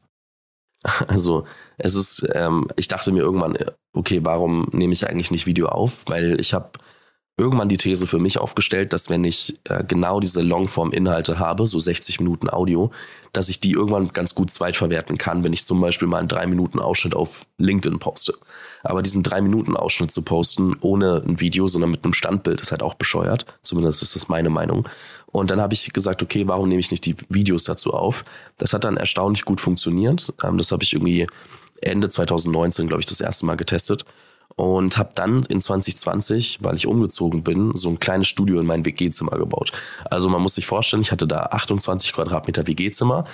[1.08, 1.45] Also
[1.77, 3.58] es ist, ähm, ich dachte mir irgendwann,
[3.93, 6.03] okay, warum nehme ich eigentlich nicht Video auf?
[6.08, 6.71] Weil ich habe
[7.36, 11.80] irgendwann die These für mich aufgestellt, dass wenn ich äh, genau diese Longform-Inhalte habe, so
[11.80, 12.91] 60 Minuten Audio,
[13.32, 17.15] dass ich die irgendwann ganz gut zweitverwerten kann, wenn ich zum Beispiel mal einen 3-Minuten-Ausschnitt
[17.15, 18.36] auf LinkedIn poste.
[18.84, 22.93] Aber diesen 3-Minuten-Ausschnitt zu posten ohne ein Video, sondern mit einem Standbild, ist halt auch
[22.93, 23.48] bescheuert.
[23.63, 24.88] Zumindest ist das meine Meinung.
[25.26, 28.26] Und dann habe ich gesagt, okay, warum nehme ich nicht die Videos dazu auf?
[28.58, 30.32] Das hat dann erstaunlich gut funktioniert.
[30.43, 31.26] Ähm, das habe ich irgendwie
[31.82, 34.06] Ende 2019, glaube ich, das erste Mal getestet
[34.56, 38.86] und habe dann in 2020, weil ich umgezogen bin, so ein kleines Studio in mein
[38.86, 39.72] WG-Zimmer gebaut.
[40.06, 43.26] Also man muss sich vorstellen, ich hatte da 28 Quadratmeter WG-Zimmer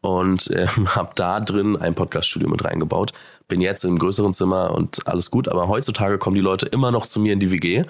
[0.00, 3.12] und ähm, habe da drin ein Podcast-Studio mit reingebaut.
[3.48, 7.06] Bin jetzt im größeren Zimmer und alles gut, aber heutzutage kommen die Leute immer noch
[7.06, 7.84] zu mir in die WG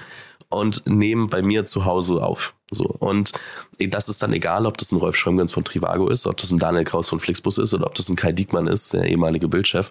[0.51, 2.55] und nehmen bei mir zu Hause auf.
[2.71, 3.33] So und
[3.79, 6.59] das ist dann egal, ob das ein Rolf Schrömgens von Trivago ist, ob das ein
[6.59, 9.91] Daniel Kraus von Flixbus ist oder ob das ein Kai Diekmann ist, der ehemalige Bildchef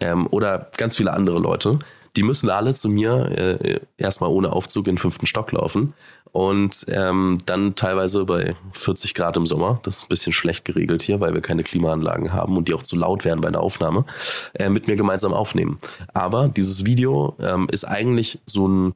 [0.00, 1.78] ähm, oder ganz viele andere Leute
[2.16, 5.94] die müssen alle zu mir äh, erstmal ohne Aufzug in den fünften Stock laufen
[6.32, 11.02] und ähm, dann teilweise bei 40 Grad im Sommer, das ist ein bisschen schlecht geregelt
[11.02, 14.06] hier, weil wir keine Klimaanlagen haben und die auch zu laut werden bei einer Aufnahme,
[14.54, 15.78] äh, mit mir gemeinsam aufnehmen.
[16.14, 18.94] Aber dieses Video ähm, ist eigentlich so ein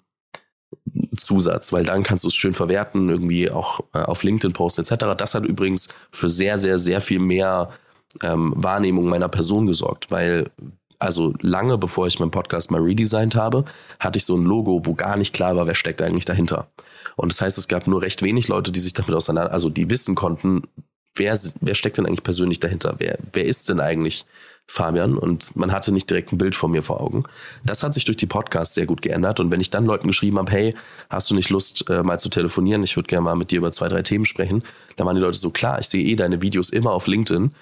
[1.16, 5.05] Zusatz, weil dann kannst du es schön verwerten, irgendwie auch äh, auf LinkedIn posten etc.
[5.16, 7.70] Das hat übrigens für sehr, sehr, sehr viel mehr
[8.22, 10.50] ähm, Wahrnehmung meiner Person gesorgt, weil
[10.99, 13.65] also lange bevor ich meinen Podcast mal redesigned habe,
[13.99, 16.69] hatte ich so ein Logo, wo gar nicht klar war, wer steckt eigentlich dahinter.
[17.17, 19.91] Und das heißt, es gab nur recht wenig Leute, die sich damit auseinander, also die
[19.91, 20.63] wissen konnten,
[21.17, 22.95] wer, wer steckt denn eigentlich persönlich dahinter?
[22.99, 24.27] Wer, wer ist denn eigentlich
[24.67, 25.17] Fabian?
[25.17, 27.25] Und man hatte nicht direkt ein Bild von mir vor Augen.
[27.65, 29.41] Das hat sich durch die Podcasts sehr gut geändert.
[29.41, 30.75] Und wenn ich dann Leuten geschrieben habe, hey,
[31.11, 32.85] hast du nicht Lust, äh, mal zu telefonieren?
[32.85, 34.63] Ich würde gerne mal mit dir über zwei, drei Themen sprechen.
[34.97, 37.53] Da waren die Leute so, klar, ich sehe eh deine Videos immer auf LinkedIn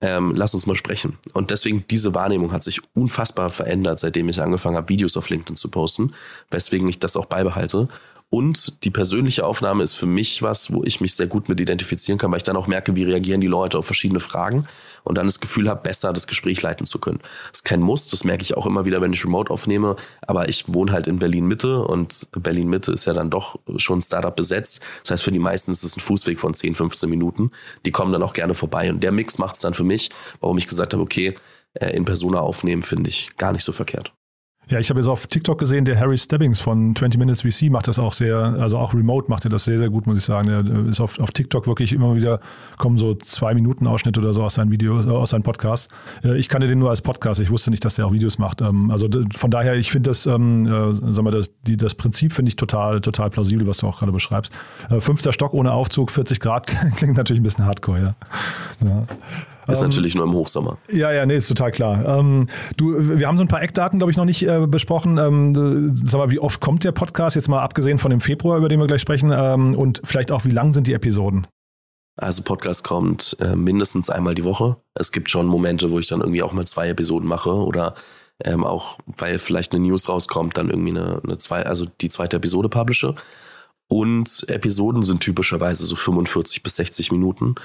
[0.00, 1.18] ähm, lass uns mal sprechen.
[1.32, 5.56] Und deswegen diese Wahrnehmung hat sich unfassbar verändert, seitdem ich angefangen habe, Videos auf LinkedIn
[5.56, 6.12] zu posten,
[6.50, 7.88] weswegen ich das auch beibehalte.
[8.32, 12.16] Und die persönliche Aufnahme ist für mich was, wo ich mich sehr gut mit identifizieren
[12.16, 14.66] kann, weil ich dann auch merke, wie reagieren die Leute auf verschiedene Fragen
[15.02, 17.18] und dann das Gefühl habe, besser das Gespräch leiten zu können.
[17.50, 20.48] Das ist kein Muss, das merke ich auch immer wieder, wenn ich remote aufnehme, aber
[20.48, 24.34] ich wohne halt in Berlin Mitte und Berlin Mitte ist ja dann doch schon Startup
[24.34, 24.80] besetzt.
[25.02, 27.50] Das heißt, für die meisten ist es ein Fußweg von 10, 15 Minuten.
[27.84, 30.56] Die kommen dann auch gerne vorbei und der Mix macht es dann für mich, warum
[30.56, 31.34] ich gesagt habe, okay,
[31.74, 34.12] äh, in Persona aufnehmen finde ich gar nicht so verkehrt.
[34.70, 37.88] Ja, ich habe jetzt auf TikTok gesehen, der Harry Stebbings von 20 Minutes VC macht
[37.88, 40.48] das auch sehr, also auch remote macht er das sehr, sehr gut, muss ich sagen.
[40.48, 42.38] Er ist auf, auf TikTok wirklich immer wieder,
[42.78, 45.88] kommen so zwei Minuten Ausschnitte oder so aus seinen Videos, äh, aus seinen Podcasts.
[46.22, 48.60] Äh, ich kannte den nur als Podcast, ich wusste nicht, dass der auch Videos macht.
[48.60, 52.32] Ähm, also von daher, ich finde das, ähm, äh, sag mal, das, die, das Prinzip
[52.32, 54.52] finde ich total, total plausibel, was du auch gerade beschreibst.
[55.00, 58.14] Fünfter Stock ohne Aufzug, 40 Grad, klingt natürlich ein bisschen hardcore, ja.
[58.86, 59.06] ja.
[59.72, 60.78] Ist ähm, natürlich nur im Hochsommer.
[60.90, 62.18] Ja, ja, nee, ist total klar.
[62.18, 65.18] Ähm, du, wir haben so ein paar Eckdaten, glaube ich, noch nicht äh, besprochen.
[65.18, 67.36] Ähm, sag mal, wie oft kommt der Podcast?
[67.36, 69.32] Jetzt mal abgesehen von dem Februar, über den wir gleich sprechen.
[69.34, 71.46] Ähm, und vielleicht auch, wie lang sind die Episoden?
[72.16, 74.76] Also Podcast kommt äh, mindestens einmal die Woche.
[74.94, 77.94] Es gibt schon Momente, wo ich dann irgendwie auch mal zwei Episoden mache oder
[78.44, 82.36] ähm, auch, weil vielleicht eine News rauskommt, dann irgendwie eine, eine zwei, also die zweite
[82.36, 83.14] Episode publische.
[83.88, 87.56] Und Episoden sind typischerweise so 45 bis 60 Minuten.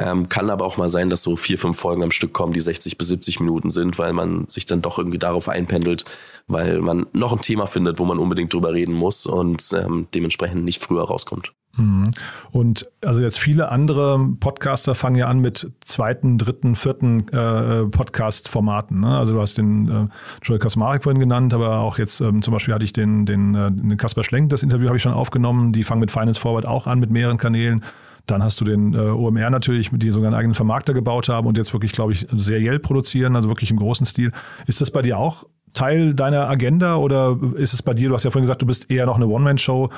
[0.00, 2.60] Ähm, kann aber auch mal sein, dass so vier, fünf Folgen am Stück kommen, die
[2.60, 6.06] 60 bis 70 Minuten sind, weil man sich dann doch irgendwie darauf einpendelt,
[6.48, 10.64] weil man noch ein Thema findet, wo man unbedingt drüber reden muss und ähm, dementsprechend
[10.64, 11.52] nicht früher rauskommt.
[11.76, 12.08] Mhm.
[12.50, 19.00] Und also jetzt viele andere Podcaster fangen ja an mit zweiten, dritten, vierten äh, Podcast-Formaten.
[19.00, 19.18] Ne?
[19.18, 20.08] Also du hast den äh,
[20.42, 23.70] Joel Kasmarek vorhin genannt, aber auch jetzt ähm, zum Beispiel hatte ich den, den, äh,
[23.70, 25.72] den Kasper Schlenk, das Interview habe ich schon aufgenommen.
[25.72, 27.84] Die fangen mit Finance Forward auch an mit mehreren Kanälen.
[28.26, 31.56] Dann hast du den äh, OMR natürlich, die sogar einen eigenen Vermarkter gebaut haben und
[31.56, 34.32] jetzt wirklich, glaube ich, seriell produzieren, also wirklich im großen Stil.
[34.66, 38.24] Ist das bei dir auch Teil deiner Agenda oder ist es bei dir, du hast
[38.24, 39.90] ja vorhin gesagt, du bist eher noch eine One-Man-Show.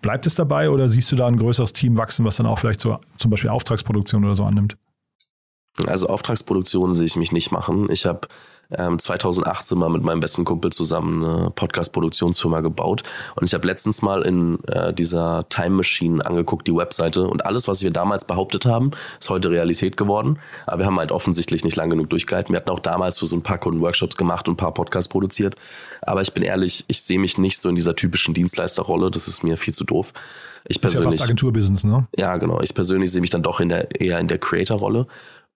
[0.00, 2.80] Bleibt es dabei oder siehst du da ein größeres Team wachsen, was dann auch vielleicht
[2.80, 4.76] so zum Beispiel Auftragsproduktion oder so annimmt?
[5.86, 7.88] Also Auftragsproduktion sehe ich mich nicht machen.
[7.90, 8.28] Ich habe
[8.70, 13.02] ähm, 2018 mal mit meinem besten Kumpel zusammen eine Podcast-Produktionsfirma gebaut.
[13.36, 17.26] Und ich habe letztens mal in äh, dieser Time Machine angeguckt, die Webseite.
[17.26, 20.38] Und alles, was wir damals behauptet haben, ist heute Realität geworden.
[20.66, 22.52] Aber wir haben halt offensichtlich nicht lang genug durchgehalten.
[22.52, 25.08] Wir hatten auch damals für so ein paar Kunden Workshops gemacht und ein paar Podcasts
[25.08, 25.56] produziert.
[26.02, 29.10] Aber ich bin ehrlich, ich sehe mich nicht so in dieser typischen Dienstleisterrolle.
[29.10, 30.12] Das ist mir viel zu doof.
[30.66, 31.06] Ich persönlich.
[31.08, 32.06] Ist ja fast Agenturbusiness, ne?
[32.16, 32.60] Ja, genau.
[32.60, 35.06] Ich persönlich sehe mich dann doch in der, eher in der Creator-Rolle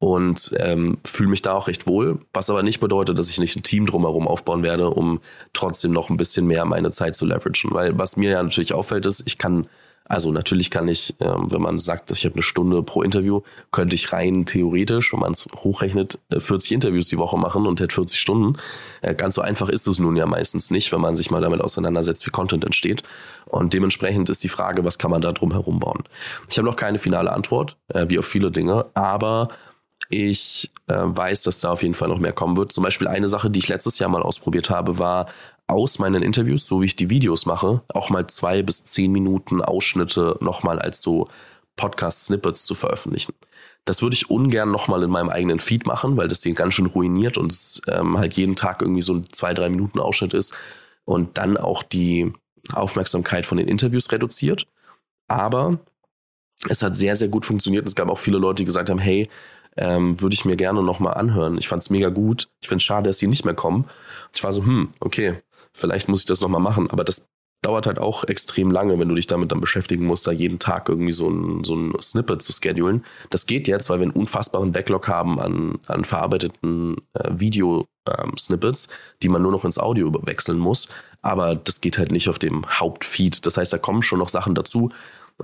[0.02, 3.54] und ähm, fühle mich da auch recht wohl, was aber nicht bedeutet, dass ich nicht
[3.54, 5.20] ein Team drumherum aufbauen werde, um
[5.52, 7.70] trotzdem noch ein bisschen mehr meine Zeit zu leveragen.
[7.70, 9.68] Weil was mir ja natürlich auffällt, ist, ich kann,
[10.04, 13.94] also natürlich kann ich, ähm, wenn man sagt, ich habe eine Stunde pro Interview, könnte
[13.94, 17.94] ich rein theoretisch, wenn man es hochrechnet, 40 äh, Interviews die Woche machen und hätte
[17.94, 18.58] 40 Stunden.
[19.02, 21.60] Äh, ganz so einfach ist es nun ja meistens nicht, wenn man sich mal damit
[21.60, 23.04] auseinandersetzt, wie Content entsteht.
[23.46, 26.02] Und dementsprechend ist die Frage, was kann man da drum herum bauen?
[26.50, 29.50] Ich habe noch keine finale Antwort, äh, wie auf viele Dinge, aber
[30.08, 32.72] ich äh, weiß, dass da auf jeden Fall noch mehr kommen wird.
[32.72, 35.26] Zum Beispiel eine Sache, die ich letztes Jahr mal ausprobiert habe, war
[35.66, 39.62] aus meinen Interviews, so wie ich die Videos mache, auch mal zwei bis zehn Minuten
[39.62, 41.28] Ausschnitte nochmal als so
[41.76, 43.32] Podcast-Snippets zu veröffentlichen.
[43.84, 46.86] Das würde ich ungern nochmal in meinem eigenen Feed machen, weil das den ganz schön
[46.86, 50.54] ruiniert und es ähm, halt jeden Tag irgendwie so ein zwei, drei Minuten Ausschnitt ist
[51.04, 52.32] und dann auch die
[52.72, 54.66] Aufmerksamkeit von den Interviews reduziert.
[55.26, 55.80] Aber
[56.68, 57.86] es hat sehr, sehr gut funktioniert.
[57.86, 59.28] Es gab auch viele Leute, die gesagt haben, hey,
[59.76, 61.58] ähm, würde ich mir gerne nochmal anhören.
[61.58, 62.48] Ich fand es mega gut.
[62.60, 63.84] Ich finde es schade, dass sie nicht mehr kommen.
[63.84, 65.36] Und ich war so, hm, okay,
[65.72, 66.90] vielleicht muss ich das nochmal machen.
[66.90, 67.30] Aber das
[67.62, 70.88] dauert halt auch extrem lange, wenn du dich damit dann beschäftigen musst, da jeden Tag
[70.88, 73.04] irgendwie so ein, so ein Snippet zu schedulen.
[73.30, 78.92] Das geht jetzt, weil wir einen unfassbaren Backlog haben an, an verarbeiteten äh, Video-Snippets, ähm,
[79.22, 80.88] die man nur noch ins Audio überwechseln muss.
[81.22, 83.46] Aber das geht halt nicht auf dem Hauptfeed.
[83.46, 84.90] Das heißt, da kommen schon noch Sachen dazu.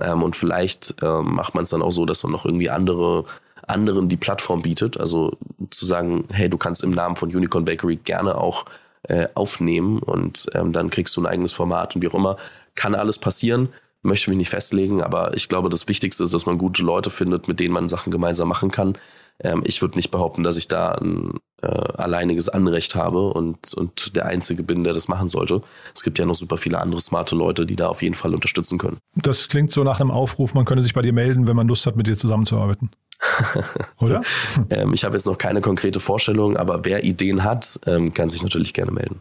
[0.01, 3.23] Ähm, und vielleicht ähm, macht man es dann auch so, dass man noch irgendwie andere
[3.69, 4.99] anderen die Plattform bietet.
[4.99, 5.37] Also
[5.69, 8.65] zu sagen, hey, du kannst im Namen von Unicorn Bakery gerne auch
[9.03, 12.37] äh, aufnehmen und ähm, dann kriegst du ein eigenes Format und wie auch immer.
[12.75, 13.69] Kann alles passieren,
[14.01, 17.47] möchte mich nicht festlegen, aber ich glaube, das Wichtigste ist, dass man gute Leute findet,
[17.47, 18.97] mit denen man Sachen gemeinsam machen kann.
[19.41, 24.15] Ähm, ich würde nicht behaupten, dass ich da ein äh, alleiniges Anrecht habe und, und
[24.15, 25.61] der Einzige bin, der das machen sollte.
[25.93, 28.77] Es gibt ja noch super viele andere smarte Leute, die da auf jeden Fall unterstützen
[28.77, 28.97] können.
[29.15, 31.85] Das klingt so nach einem Aufruf, man könnte sich bei dir melden, wenn man Lust
[31.85, 32.89] hat, mit dir zusammenzuarbeiten.
[33.99, 34.23] Oder?
[34.69, 38.41] ähm, ich habe jetzt noch keine konkrete Vorstellung, aber wer Ideen hat, ähm, kann sich
[38.41, 39.19] natürlich gerne melden.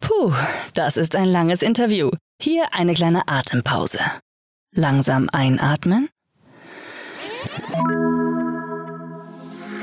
[0.00, 0.32] Puh,
[0.74, 2.10] das ist ein langes Interview.
[2.40, 3.98] Hier eine kleine Atempause.
[4.74, 6.08] Langsam einatmen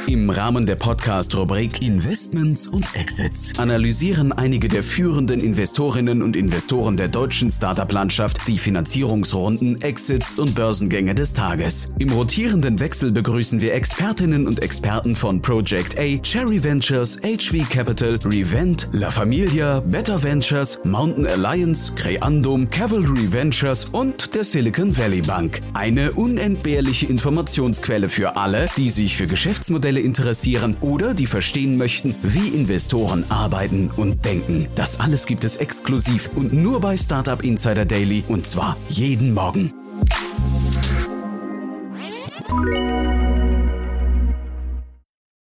[0.08, 7.10] Im Rahmen der Podcast-Rubrik Investments und Exits analysieren einige der führenden Investorinnen und Investoren der
[7.10, 11.90] deutschen Startup-Landschaft die Finanzierungsrunden, Exits und Börsengänge des Tages.
[12.00, 18.18] Im rotierenden Wechsel begrüßen wir Expertinnen und Experten von Project A, Cherry Ventures, HV Capital,
[18.24, 25.62] Revent, La Familia, Better Ventures, Mountain Alliance, Creandum, Cavalry Ventures und der Silicon Valley Bank.
[25.74, 32.16] Eine unentbehrliche Informationsquelle für alle, die sich für Geschäftsmodelle Fälle interessieren oder die verstehen möchten,
[32.22, 34.68] wie Investoren arbeiten und denken.
[34.76, 39.74] Das alles gibt es exklusiv und nur bei Startup Insider Daily und zwar jeden Morgen.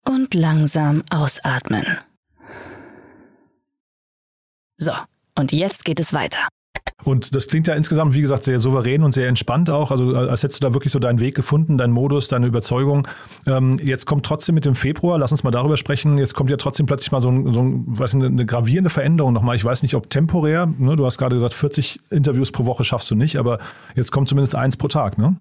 [0.08, 1.86] Und langsam ausatmen.
[4.78, 4.94] So,
[5.38, 6.48] und jetzt geht es weiter.
[7.04, 9.92] Und das klingt ja insgesamt, wie gesagt, sehr souverän und sehr entspannt auch.
[9.92, 13.08] Also äh, als hättest du da wirklich so deinen Weg gefunden, deinen Modus, deine Überzeugung.
[13.46, 16.58] Ähm, jetzt kommt trotzdem mit dem Februar, lass uns mal darüber sprechen, jetzt kommt ja
[16.58, 19.56] trotzdem plötzlich mal so, ein, so ein, was, eine, eine gravierende Veränderung nochmal.
[19.56, 20.96] Ich weiß nicht, ob temporär, ne?
[20.96, 23.60] du hast gerade gesagt, 40 Interviews pro Woche schaffst du nicht, aber
[23.96, 25.36] jetzt kommt zumindest eins pro Tag, ne?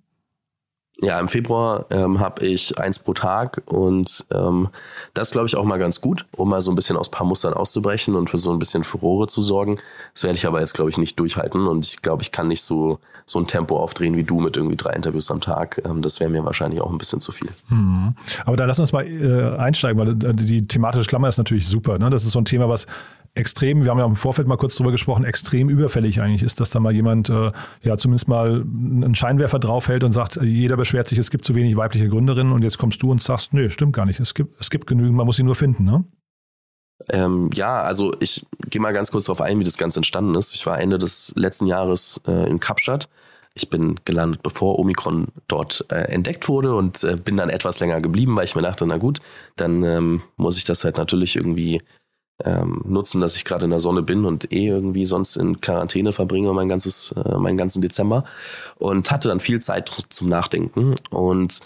[1.02, 4.68] Ja, im Februar ähm, habe ich eins pro Tag und ähm,
[5.12, 7.52] das glaube ich auch mal ganz gut, um mal so ein bisschen aus paar Mustern
[7.52, 9.80] auszubrechen und für so ein bisschen Furore zu sorgen.
[10.12, 12.62] Das werde ich aber jetzt glaube ich nicht durchhalten und ich glaube, ich kann nicht
[12.62, 15.82] so so ein Tempo aufdrehen wie du mit irgendwie drei Interviews am Tag.
[15.84, 17.48] Ähm, das wäre mir wahrscheinlich auch ein bisschen zu viel.
[17.70, 18.14] Mhm.
[18.44, 21.98] Aber dann lass uns mal äh, einsteigen, weil äh, die thematische Klammer ist natürlich super.
[21.98, 22.10] Ne?
[22.10, 22.86] Das ist so ein Thema, was
[23.34, 26.70] extrem, wir haben ja im Vorfeld mal kurz drüber gesprochen, extrem überfällig eigentlich ist, dass
[26.70, 27.50] da mal jemand äh,
[27.82, 31.76] ja zumindest mal einen Scheinwerfer draufhält und sagt, jeder beschwert sich, es gibt zu wenig
[31.76, 34.20] weibliche Gründerinnen und jetzt kommst du und sagst, nö, stimmt gar nicht.
[34.20, 36.04] Es gibt, es gibt genügend, man muss sie nur finden, ne?
[37.08, 40.54] Ähm, ja, also ich gehe mal ganz kurz darauf ein, wie das Ganze entstanden ist.
[40.54, 43.08] Ich war Ende des letzten Jahres äh, in Kapstadt.
[43.54, 48.00] Ich bin gelandet, bevor Omikron dort äh, entdeckt wurde und äh, bin dann etwas länger
[48.00, 49.20] geblieben, weil ich mir dachte, na gut,
[49.56, 51.80] dann ähm, muss ich das halt natürlich irgendwie
[52.42, 56.12] ähm, nutzen, dass ich gerade in der Sonne bin und eh irgendwie sonst in Quarantäne
[56.12, 58.24] verbringe mein ganzes, äh, meinen ganzen Dezember.
[58.76, 61.60] Und hatte dann viel Zeit zum Nachdenken und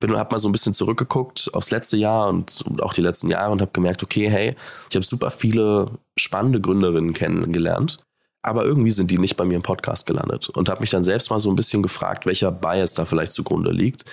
[0.00, 3.52] bin hab mal so ein bisschen zurückgeguckt aufs letzte Jahr und auch die letzten Jahre
[3.52, 4.56] und habe gemerkt, okay, hey,
[4.88, 7.98] ich habe super viele spannende Gründerinnen kennengelernt,
[8.42, 11.30] aber irgendwie sind die nicht bei mir im Podcast gelandet und habe mich dann selbst
[11.30, 14.04] mal so ein bisschen gefragt, welcher Bias da vielleicht zugrunde liegt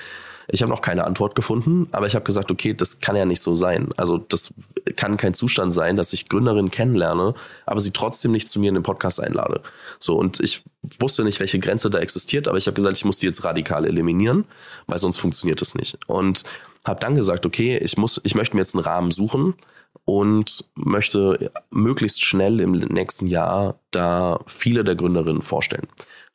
[0.49, 3.41] ich habe noch keine Antwort gefunden, aber ich habe gesagt, okay, das kann ja nicht
[3.41, 3.89] so sein.
[3.97, 4.53] Also das
[4.95, 7.33] kann kein Zustand sein, dass ich Gründerinnen kennenlerne,
[7.65, 9.61] aber sie trotzdem nicht zu mir in den Podcast einlade.
[9.99, 10.63] So und ich
[10.99, 13.85] wusste nicht, welche Grenze da existiert, aber ich habe gesagt, ich muss die jetzt radikal
[13.85, 14.45] eliminieren,
[14.87, 15.97] weil sonst funktioniert es nicht.
[16.07, 16.43] Und
[16.87, 19.55] habe dann gesagt, okay, ich muss, ich möchte mir jetzt einen Rahmen suchen
[20.05, 25.87] und möchte möglichst schnell im nächsten Jahr da viele der Gründerinnen vorstellen.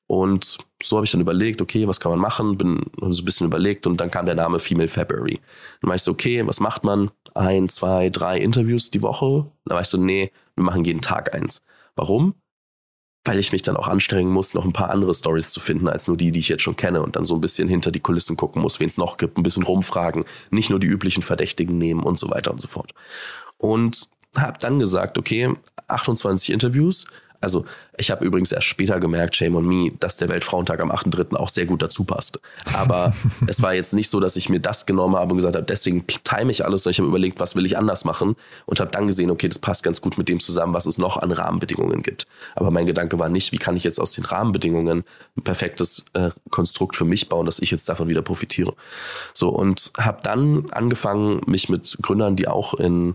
[0.07, 2.59] Und so habe ich dann überlegt, okay, was kann man machen?
[2.59, 5.41] Bin so ein bisschen überlegt und dann kam der Name Female February.
[5.81, 7.11] Dann war ich so, okay, was macht man?
[7.35, 9.51] Ein, zwei, drei Interviews die Woche?
[9.65, 11.65] Dann war ich so, nee, wir machen jeden Tag eins.
[11.97, 12.35] Warum?
[13.25, 16.09] Weil ich mich dann auch anstrengen muss, noch ein paar andere Stories zu finden, als
[16.09, 18.37] nur die, die ich jetzt schon kenne und dann so ein bisschen hinter die Kulissen
[18.37, 22.03] gucken muss, wen es noch gibt, ein bisschen rumfragen, nicht nur die üblichen Verdächtigen nehmen
[22.03, 22.93] und so weiter und so fort.
[23.59, 25.55] Und habe dann gesagt, okay,
[25.89, 27.07] 28 Interviews,
[27.43, 27.65] also
[27.99, 31.37] ich habe übrigens erst später gemerkt, shame on me, dass der Weltfrauentag am 8.3.
[31.37, 32.41] auch sehr gut dazu passt.
[32.75, 33.13] Aber
[33.47, 36.07] es war jetzt nicht so, dass ich mir das genommen habe und gesagt habe, deswegen
[36.07, 39.07] time ich alles, sondern ich habe überlegt, was will ich anders machen und habe dann
[39.07, 42.27] gesehen, okay, das passt ganz gut mit dem zusammen, was es noch an Rahmenbedingungen gibt.
[42.55, 45.05] Aber mein Gedanke war nicht, wie kann ich jetzt aus den Rahmenbedingungen
[45.37, 48.75] ein perfektes äh, Konstrukt für mich bauen, dass ich jetzt davon wieder profitiere.
[49.35, 53.15] So und habe dann angefangen, mich mit Gründern, die auch in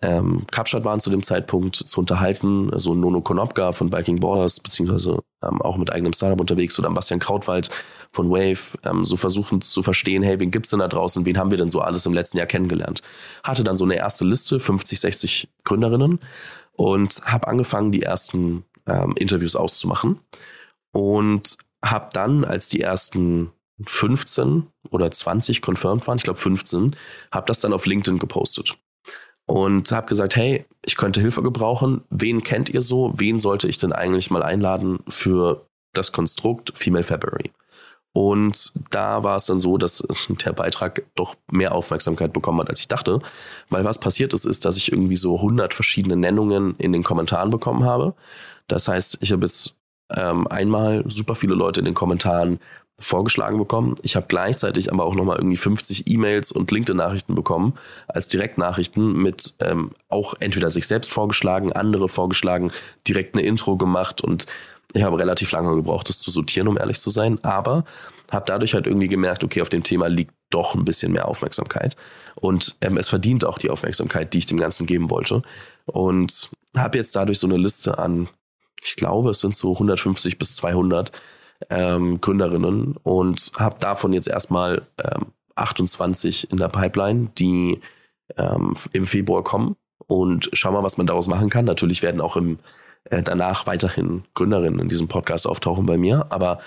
[0.00, 5.22] ähm, Kapstadt waren zu dem Zeitpunkt zu unterhalten, so Nono Konopka von Biking Borders, beziehungsweise
[5.42, 7.70] ähm, auch mit eigenem Startup unterwegs oder Bastian Krautwald
[8.12, 11.50] von Wave, ähm, so versuchen zu verstehen, hey, wen gibt's denn da draußen, wen haben
[11.50, 13.02] wir denn so alles im letzten Jahr kennengelernt?
[13.42, 16.20] Hatte dann so eine erste Liste, 50, 60 Gründerinnen
[16.72, 20.20] und habe angefangen, die ersten ähm, Interviews auszumachen.
[20.92, 23.52] Und habe dann, als die ersten
[23.84, 26.96] 15 oder 20 confirmed waren, ich glaube 15,
[27.30, 28.76] habe das dann auf LinkedIn gepostet
[29.48, 32.02] und habe gesagt, hey, ich könnte Hilfe gebrauchen.
[32.10, 33.14] Wen kennt ihr so?
[33.16, 37.50] Wen sollte ich denn eigentlich mal einladen für das Konstrukt Female February?
[38.12, 40.06] Und da war es dann so, dass
[40.44, 43.20] der Beitrag doch mehr Aufmerksamkeit bekommen hat, als ich dachte.
[43.70, 47.48] Weil was passiert ist, ist, dass ich irgendwie so 100 verschiedene Nennungen in den Kommentaren
[47.48, 48.14] bekommen habe.
[48.66, 49.76] Das heißt, ich habe jetzt
[50.14, 52.60] ähm, einmal super viele Leute in den Kommentaren
[53.00, 53.94] vorgeschlagen bekommen.
[54.02, 57.74] Ich habe gleichzeitig aber auch nochmal irgendwie 50 E-Mails und LinkedIn-Nachrichten bekommen
[58.08, 62.72] als Direktnachrichten mit ähm, auch entweder sich selbst vorgeschlagen, andere vorgeschlagen,
[63.06, 64.46] direkt eine Intro gemacht und
[64.94, 67.84] ich habe relativ lange gebraucht, das zu sortieren, um ehrlich zu sein, aber
[68.30, 71.94] habe dadurch halt irgendwie gemerkt, okay, auf dem Thema liegt doch ein bisschen mehr Aufmerksamkeit
[72.34, 75.42] und ähm, es verdient auch die Aufmerksamkeit, die ich dem Ganzen geben wollte
[75.86, 78.28] und habe jetzt dadurch so eine Liste an,
[78.82, 81.12] ich glaube, es sind so 150 bis 200
[81.70, 87.80] ähm, Gründerinnen und habe davon jetzt erstmal ähm, 28 in der Pipeline, die
[88.36, 91.64] ähm, im Februar kommen und schau mal, was man daraus machen kann.
[91.64, 92.58] Natürlich werden auch im
[93.04, 96.58] äh, danach weiterhin Gründerinnen in diesem Podcast auftauchen bei mir, aber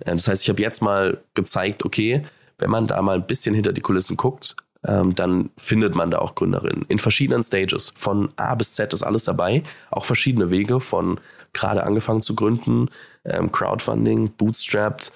[0.00, 2.24] äh, das heißt, ich habe jetzt mal gezeigt, okay,
[2.58, 4.56] wenn man da mal ein bisschen hinter die Kulissen guckt,
[4.86, 7.92] ähm, dann findet man da auch Gründerinnen in verschiedenen Stages.
[7.96, 11.20] Von A bis Z ist alles dabei, auch verschiedene Wege von
[11.52, 12.88] gerade angefangen zu gründen,
[13.30, 15.12] ähm, Crowdfunding, Bootstrapped,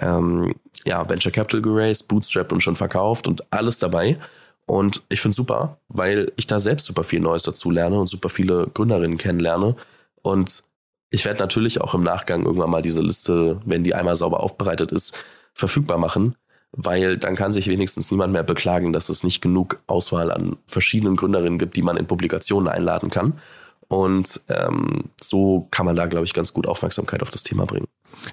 [0.00, 4.18] ähm, ja, Venture Capital geraced, Bootstrapped und schon verkauft und alles dabei.
[4.66, 8.28] Und ich finde super, weil ich da selbst super viel Neues dazu lerne und super
[8.28, 9.74] viele Gründerinnen kennenlerne.
[10.22, 10.62] Und
[11.10, 14.92] ich werde natürlich auch im Nachgang irgendwann mal diese Liste, wenn die einmal sauber aufbereitet
[14.92, 15.18] ist,
[15.54, 16.36] verfügbar machen,
[16.70, 21.16] weil dann kann sich wenigstens niemand mehr beklagen, dass es nicht genug Auswahl an verschiedenen
[21.16, 23.40] Gründerinnen gibt, die man in Publikationen einladen kann.
[23.90, 27.86] Und ähm, so kann man da, glaube ich, ganz gut Aufmerksamkeit auf das Thema bringen.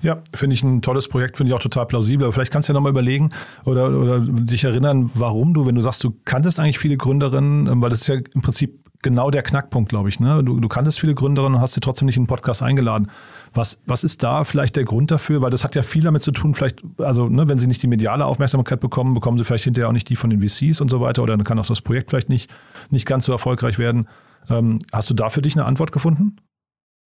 [0.03, 2.25] Ja, finde ich ein tolles Projekt, finde ich auch total plausibel.
[2.25, 3.31] Aber vielleicht kannst du ja nochmal überlegen
[3.65, 7.81] oder, oder dich erinnern, warum du, wenn du sagst, du kanntest eigentlich viele Gründerinnen, ähm,
[7.81, 10.19] weil das ist ja im Prinzip genau der Knackpunkt, glaube ich.
[10.19, 10.43] Ne?
[10.43, 13.09] Du, du kanntest viele Gründerinnen und hast sie trotzdem nicht in den Podcast eingeladen.
[13.55, 15.41] Was, was ist da vielleicht der Grund dafür?
[15.41, 17.87] Weil das hat ja viel damit zu tun, vielleicht, also ne, wenn sie nicht die
[17.87, 21.01] mediale Aufmerksamkeit bekommen, bekommen sie vielleicht hinterher auch nicht die von den VCs und so
[21.01, 22.53] weiter oder dann kann auch das Projekt vielleicht nicht,
[22.91, 24.07] nicht ganz so erfolgreich werden.
[24.49, 26.38] Ähm, hast du da für dich eine Antwort gefunden?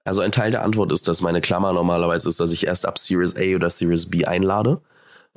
[0.03, 2.97] Also ein Teil der Antwort ist, dass meine Klammer normalerweise ist, dass ich erst ab
[2.97, 4.81] Series A oder Series B einlade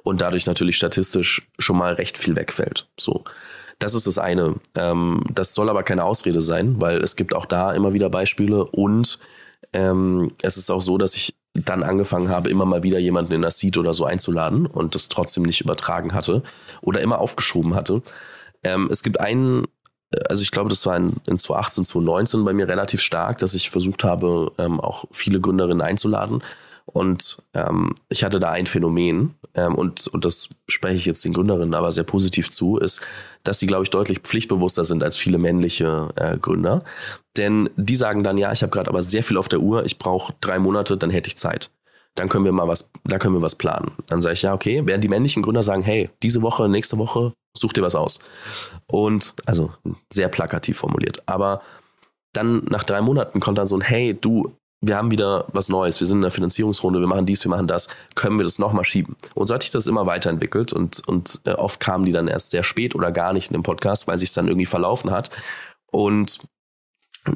[0.03, 2.89] und dadurch natürlich statistisch schon mal recht viel wegfällt.
[2.99, 3.25] So.
[3.79, 4.55] Das ist das eine.
[4.77, 8.65] Ähm, das soll aber keine Ausrede sein, weil es gibt auch da immer wieder Beispiele
[8.65, 9.19] und
[9.73, 13.43] ähm, es ist auch so, dass ich dann angefangen habe, immer mal wieder jemanden in
[13.43, 16.43] das Seed oder so einzuladen und das trotzdem nicht übertragen hatte
[16.83, 18.03] oder immer aufgeschoben hatte.
[18.63, 19.67] Ähm, es gibt einen
[20.29, 23.71] also ich glaube, das war in, in 2018, 2019 bei mir relativ stark, dass ich
[23.71, 26.43] versucht habe, ähm, auch viele Gründerinnen einzuladen.
[26.87, 31.33] Und ähm, ich hatte da ein Phänomen, ähm, und, und das spreche ich jetzt den
[31.33, 33.01] Gründerinnen aber sehr positiv zu, ist,
[33.43, 36.85] dass sie, glaube ich, deutlich pflichtbewusster sind als viele männliche äh, Gründer.
[37.37, 39.99] Denn die sagen dann, ja, ich habe gerade aber sehr viel auf der Uhr, ich
[39.99, 41.71] brauche drei Monate, dann hätte ich Zeit
[42.15, 43.93] dann können wir mal was, da können wir was planen.
[44.07, 47.33] Dann sage ich, ja, okay, während die männlichen Gründer sagen, hey, diese Woche, nächste Woche,
[47.57, 48.21] such dir was aus.
[48.87, 49.73] Und, also
[50.13, 51.23] sehr plakativ formuliert.
[51.27, 51.63] Aber
[52.33, 56.01] dann nach drei Monaten kommt dann so ein, hey, du, wir haben wieder was Neues,
[56.01, 58.85] wir sind in der Finanzierungsrunde, wir machen dies, wir machen das, können wir das nochmal
[58.85, 59.17] schieben?
[59.35, 62.51] Und so hat sich das immer weiterentwickelt und, und äh, oft kamen die dann erst
[62.51, 65.31] sehr spät oder gar nicht in dem Podcast, weil sich dann irgendwie verlaufen hat.
[65.91, 66.41] Und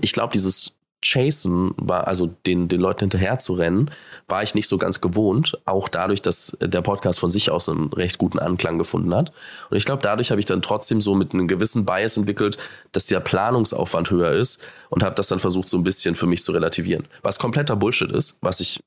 [0.01, 3.91] ich glaube, dieses Chasen war, also den, den Leuten hinterher zu rennen,
[4.27, 5.59] war ich nicht so ganz gewohnt.
[5.65, 9.33] Auch dadurch, dass der Podcast von sich aus einen recht guten Anklang gefunden hat.
[9.71, 12.59] Und ich glaube, dadurch habe ich dann trotzdem so mit einem gewissen Bias entwickelt,
[12.93, 16.43] dass der Planungsaufwand höher ist und habe das dann versucht, so ein bisschen für mich
[16.43, 17.07] zu relativieren.
[17.23, 18.81] Was kompletter Bullshit ist, was ich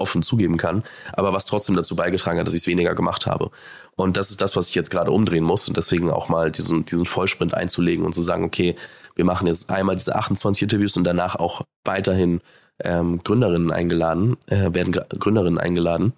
[0.00, 3.50] offen zugeben kann, aber was trotzdem dazu beigetragen hat, dass ich es weniger gemacht habe.
[3.96, 6.84] Und das ist das, was ich jetzt gerade umdrehen muss und deswegen auch mal diesen,
[6.84, 8.76] diesen Vollsprint einzulegen und zu sagen, okay,
[9.16, 12.40] wir machen jetzt einmal diese 28 Interviews und danach auch weiterhin
[12.84, 16.12] ähm, Gründerinnen eingeladen, äh, werden Gründerinnen eingeladen,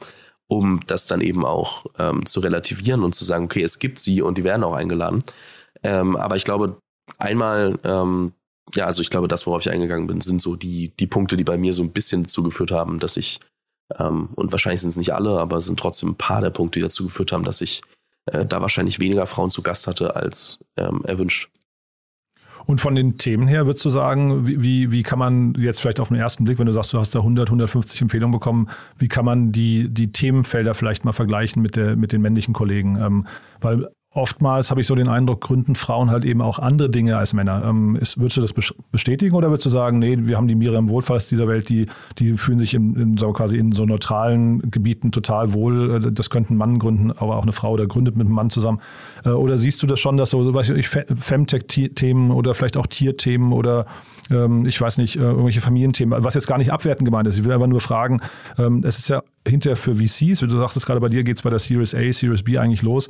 [0.48, 4.20] um das dann eben auch ähm, zu relativieren und zu sagen, okay, es gibt sie
[4.20, 5.22] und die werden auch eingeladen.
[5.82, 6.76] Ähm, aber ich glaube,
[7.18, 8.32] einmal, ähm,
[8.74, 11.44] ja, also ich glaube, das, worauf ich eingegangen bin, sind so die, die Punkte, die
[11.44, 13.40] bei mir so ein bisschen zugeführt haben, dass ich,
[13.98, 16.78] ähm, und wahrscheinlich sind es nicht alle, aber es sind trotzdem ein paar der Punkte,
[16.78, 17.82] die dazu geführt haben, dass ich
[18.26, 21.50] äh, da wahrscheinlich weniger Frauen zu Gast hatte als ähm, erwünscht.
[22.66, 26.08] Und von den Themen her würdest du sagen, wie, wie kann man jetzt vielleicht auf
[26.08, 29.24] den ersten Blick, wenn du sagst, du hast da 100, 150 Empfehlungen bekommen, wie kann
[29.24, 32.96] man die, die Themenfelder vielleicht mal vergleichen mit, der, mit den männlichen Kollegen?
[33.00, 33.26] Ähm,
[33.60, 37.32] weil oftmals habe ich so den Eindruck, gründen Frauen halt eben auch andere Dinge als
[37.32, 37.62] Männer.
[37.64, 38.52] Ähm, ist, würdest du das
[38.90, 41.86] bestätigen oder würdest du sagen, nee, wir haben die Miriam Wohlfass dieser Welt, die,
[42.18, 46.04] die fühlen sich in, in, so quasi in so neutralen Gebieten total wohl.
[46.04, 48.50] Äh, das könnte ein Mann gründen, aber auch eine Frau oder gründet mit einem Mann
[48.50, 48.80] zusammen.
[49.24, 53.52] Äh, oder siehst du das schon, dass so, weiß ich, Femtech-Themen oder vielleicht auch Tierthemen
[53.52, 53.86] oder
[54.30, 57.38] ähm, ich weiß nicht, äh, irgendwelche Familienthemen, was jetzt gar nicht abwertend gemeint ist.
[57.38, 58.20] Ich will aber nur fragen,
[58.58, 61.42] ähm, es ist ja hinterher für VCs, wie du sagtest gerade bei dir geht es
[61.42, 63.08] bei der Series A, Series B eigentlich los.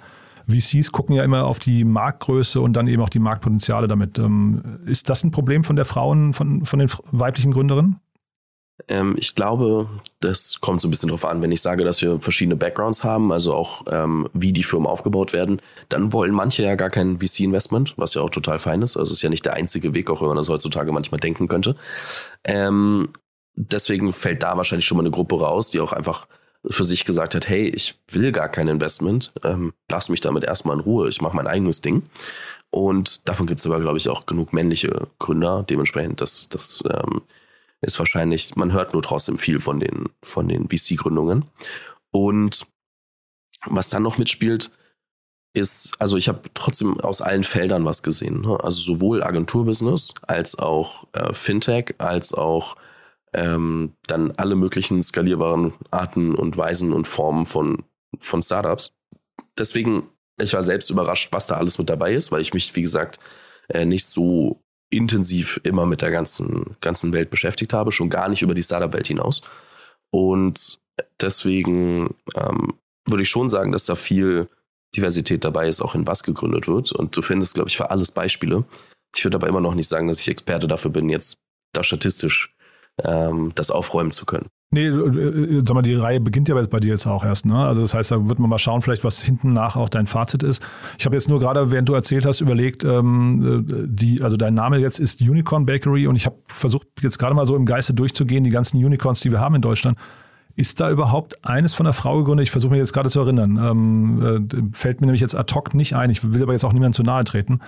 [0.51, 4.19] VCs gucken ja immer auf die Marktgröße und dann eben auch die Marktpotenziale damit.
[4.19, 8.01] Ähm, ist das ein Problem von der Frauen, von, von den weiblichen Gründerinnen?
[8.89, 9.89] Ähm, ich glaube,
[10.21, 11.43] das kommt so ein bisschen drauf an.
[11.43, 15.33] Wenn ich sage, dass wir verschiedene Backgrounds haben, also auch ähm, wie die Firmen aufgebaut
[15.33, 18.97] werden, dann wollen manche ja gar kein VC-Investment, was ja auch total fein ist.
[18.97, 21.77] Also ist ja nicht der einzige Weg, auch wenn man das heutzutage manchmal denken könnte.
[22.45, 23.09] Ähm,
[23.55, 26.27] deswegen fällt da wahrscheinlich schon mal eine Gruppe raus, die auch einfach
[26.69, 30.77] für sich gesagt hat, hey, ich will gar kein Investment, ähm, lass mich damit erstmal
[30.77, 32.03] in Ruhe, ich mache mein eigenes Ding.
[32.71, 35.65] Und davon gibt es aber, glaube ich, auch genug männliche Gründer.
[35.69, 37.23] Dementsprechend, das, das ähm,
[37.81, 41.47] ist wahrscheinlich, man hört nur trotzdem viel von den, von den VC-Gründungen.
[42.13, 42.67] Und
[43.67, 44.71] was dann noch mitspielt,
[45.53, 48.43] ist, also ich habe trotzdem aus allen Feldern was gesehen.
[48.43, 48.59] Ne?
[48.63, 52.77] Also sowohl Agenturbusiness als auch äh, Fintech, als auch
[53.33, 57.85] ähm, dann alle möglichen skalierbaren Arten und Weisen und Formen von,
[58.19, 58.93] von Startups.
[59.59, 60.09] Deswegen,
[60.41, 63.19] ich war selbst überrascht, was da alles mit dabei ist, weil ich mich, wie gesagt,
[63.69, 64.61] äh, nicht so
[64.91, 69.07] intensiv immer mit der ganzen, ganzen Welt beschäftigt habe, schon gar nicht über die Startup-Welt
[69.07, 69.43] hinaus.
[70.11, 70.81] Und
[71.21, 72.75] deswegen ähm,
[73.07, 74.49] würde ich schon sagen, dass da viel
[74.97, 76.91] Diversität dabei ist, auch in was gegründet wird.
[76.91, 78.65] Und du findest, glaube ich, für alles Beispiele.
[79.15, 81.39] Ich würde aber immer noch nicht sagen, dass ich Experte dafür bin, jetzt
[81.73, 82.55] da statistisch
[83.05, 84.47] ähm, das aufräumen zu können.
[84.73, 87.57] Nee, äh, äh, sag mal, die Reihe beginnt ja bei dir jetzt auch erst, ne?
[87.57, 90.45] Also das heißt, da wird man mal schauen, vielleicht was hinten nach auch dein Fazit
[90.45, 90.63] ist.
[90.97, 94.55] Ich habe jetzt nur gerade, während du erzählt hast, überlegt, ähm, äh, die, also dein
[94.55, 97.95] Name jetzt ist Unicorn Bakery und ich habe versucht, jetzt gerade mal so im Geiste
[97.95, 99.99] durchzugehen, die ganzen Unicorns, die wir haben in Deutschland.
[100.55, 102.45] Ist da überhaupt eines von der Frau gegründet?
[102.45, 103.59] Ich versuche mir jetzt gerade zu erinnern.
[103.61, 106.11] Ähm, äh, fällt mir nämlich jetzt ad hoc nicht ein.
[106.11, 107.61] Ich will aber jetzt auch niemandem zu nahe treten.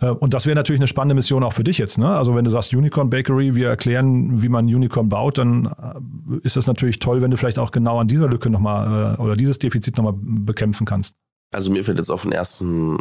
[0.00, 1.98] Äh, und das wäre natürlich eine spannende Mission auch für dich jetzt.
[1.98, 2.08] Ne?
[2.08, 6.56] Also wenn du sagst Unicorn Bakery, wir erklären, wie man Unicorn baut, dann äh, ist
[6.56, 9.58] das natürlich toll, wenn du vielleicht auch genau an dieser Lücke nochmal äh, oder dieses
[9.58, 11.16] Defizit nochmal bekämpfen kannst.
[11.52, 12.98] Also mir fällt jetzt auf den ersten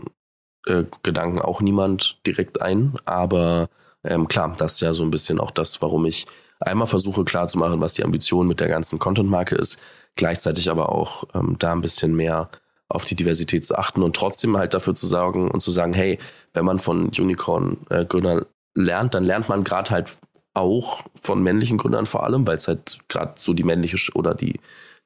[0.67, 3.67] äh, Gedanken auch niemand direkt ein, aber
[4.03, 6.25] ähm, klar, das ist ja so ein bisschen auch das, warum ich
[6.59, 9.79] einmal versuche klarzumachen, was die Ambition mit der ganzen Content-Marke ist,
[10.15, 12.49] gleichzeitig aber auch ähm, da ein bisschen mehr
[12.87, 16.19] auf die Diversität zu achten und trotzdem halt dafür zu sorgen und zu sagen, hey,
[16.53, 20.17] wenn man von Unicorn-Gründern äh, lernt, dann lernt man gerade halt
[20.53, 24.59] auch von männlichen Gründern vor allem, weil es halt gerade so die männliche oder die,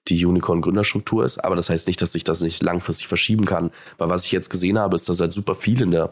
[0.08, 1.40] die Unicorn-Gründerstruktur ist.
[1.40, 3.72] Aber das heißt nicht, dass sich das nicht langfristig verschieben kann.
[3.98, 6.10] Weil was ich jetzt gesehen habe, ist, dass halt super viel in der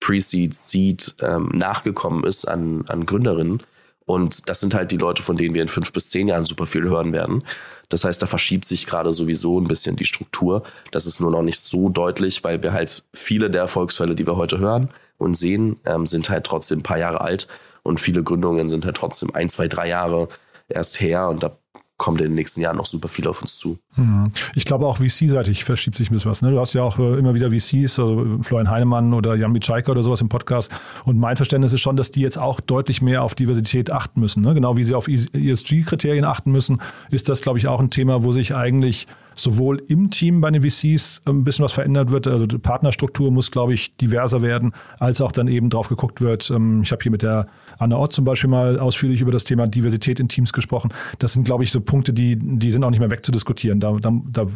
[0.00, 3.62] Pre-Seed, Seed ähm, nachgekommen ist an, an Gründerinnen.
[4.06, 6.66] Und das sind halt die Leute, von denen wir in fünf bis zehn Jahren super
[6.66, 7.42] viel hören werden.
[7.88, 10.62] Das heißt, da verschiebt sich gerade sowieso ein bisschen die Struktur.
[10.92, 14.36] Das ist nur noch nicht so deutlich, weil wir halt viele der Erfolgsfälle, die wir
[14.36, 17.48] heute hören und sehen, ähm, sind halt trotzdem ein paar Jahre alt
[17.82, 20.28] und viele Gründungen sind halt trotzdem ein, zwei, drei Jahre
[20.68, 21.56] erst her und da
[21.96, 23.78] kommt in den nächsten Jahren noch super viel auf uns zu.
[23.96, 24.30] Mhm.
[24.54, 26.42] Ich glaube auch VC-seitig verschiebt sich ein bisschen was.
[26.42, 26.50] Ne?
[26.50, 30.02] Du hast ja auch äh, immer wieder VCs, also Florian Heinemann oder Jan Mitschaiker oder
[30.02, 30.70] sowas im Podcast.
[31.04, 34.42] Und mein Verständnis ist schon, dass die jetzt auch deutlich mehr auf Diversität achten müssen.
[34.42, 34.52] Ne?
[34.52, 38.32] Genau wie sie auf ESG-Kriterien achten müssen, ist das, glaube ich, auch ein Thema, wo
[38.32, 39.06] sich eigentlich
[39.36, 42.26] sowohl im Team bei den VCs ein bisschen was verändert wird.
[42.26, 46.50] Also die Partnerstruktur muss, glaube ich, diverser werden, als auch dann eben drauf geguckt wird.
[46.50, 47.46] Ähm, ich habe hier mit der
[47.78, 50.92] Anna Ott zum Beispiel mal ausführlich über das Thema Diversität in Teams gesprochen.
[51.18, 53.78] Das sind, glaube ich, so Punkte, die, die sind auch nicht mehr wegzudiskutieren.
[53.78, 54.46] Da, da, da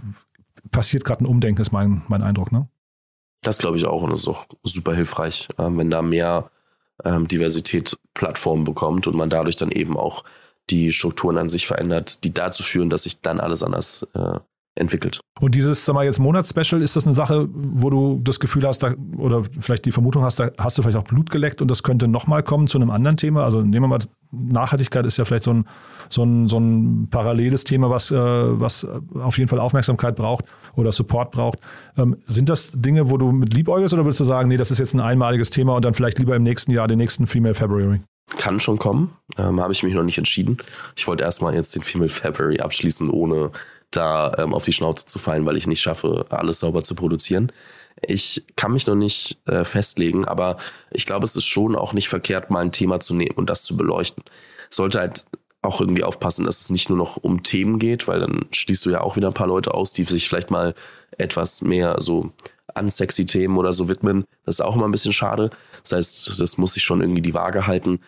[0.71, 2.51] passiert gerade ein Umdenken, ist mein, mein Eindruck.
[2.51, 2.69] Ne?
[3.43, 6.51] Das glaube ich auch und ist auch super hilfreich, ähm, wenn da mehr
[7.05, 10.25] ähm, Diversität Plattformen bekommt und man dadurch dann eben auch
[10.69, 14.39] die Strukturen an sich verändert, die dazu führen, dass sich dann alles anders äh,
[14.75, 15.21] entwickelt.
[15.41, 18.83] Und dieses, sag mal, jetzt Monatsspecial, ist das eine Sache, wo du das Gefühl hast,
[18.83, 21.83] da, oder vielleicht die Vermutung hast, da hast du vielleicht auch Blut geleckt und das
[21.83, 23.45] könnte nochmal kommen zu einem anderen Thema?
[23.45, 23.99] Also nehmen wir mal
[24.33, 25.65] Nachhaltigkeit ist ja vielleicht so ein,
[26.09, 30.45] so ein, so ein paralleles Thema, was, äh, was auf jeden Fall Aufmerksamkeit braucht
[30.77, 31.59] oder Support braucht.
[31.97, 34.79] Ähm, sind das Dinge, wo du mit liebäugelst oder würdest du sagen, nee, das ist
[34.79, 38.01] jetzt ein einmaliges Thema und dann vielleicht lieber im nächsten Jahr den nächsten Female February?
[38.37, 40.59] Kann schon kommen, ähm, habe ich mich noch nicht entschieden.
[40.95, 43.51] Ich wollte erstmal jetzt den Female February abschließen, ohne
[43.91, 47.53] da ähm, auf die Schnauze zu fallen, weil ich nicht schaffe, alles sauber zu produzieren.
[48.03, 50.57] Ich kann mich noch nicht äh, festlegen, aber
[50.91, 53.65] ich glaube, es ist schon auch nicht verkehrt, mal ein Thema zu nehmen und das
[53.65, 54.25] zu beleuchten.
[54.71, 55.27] Sollte halt
[55.63, 58.91] auch irgendwie aufpassen, dass es nicht nur noch um Themen geht, weil dann schließt du
[58.91, 60.75] ja auch wieder ein paar Leute aus, die sich vielleicht mal
[61.19, 62.33] etwas mehr so
[62.75, 64.25] unsexy Themen oder so widmen.
[64.45, 65.51] Das ist auch immer ein bisschen schade.
[65.83, 68.01] Das heißt, das muss sich schon irgendwie die Waage halten.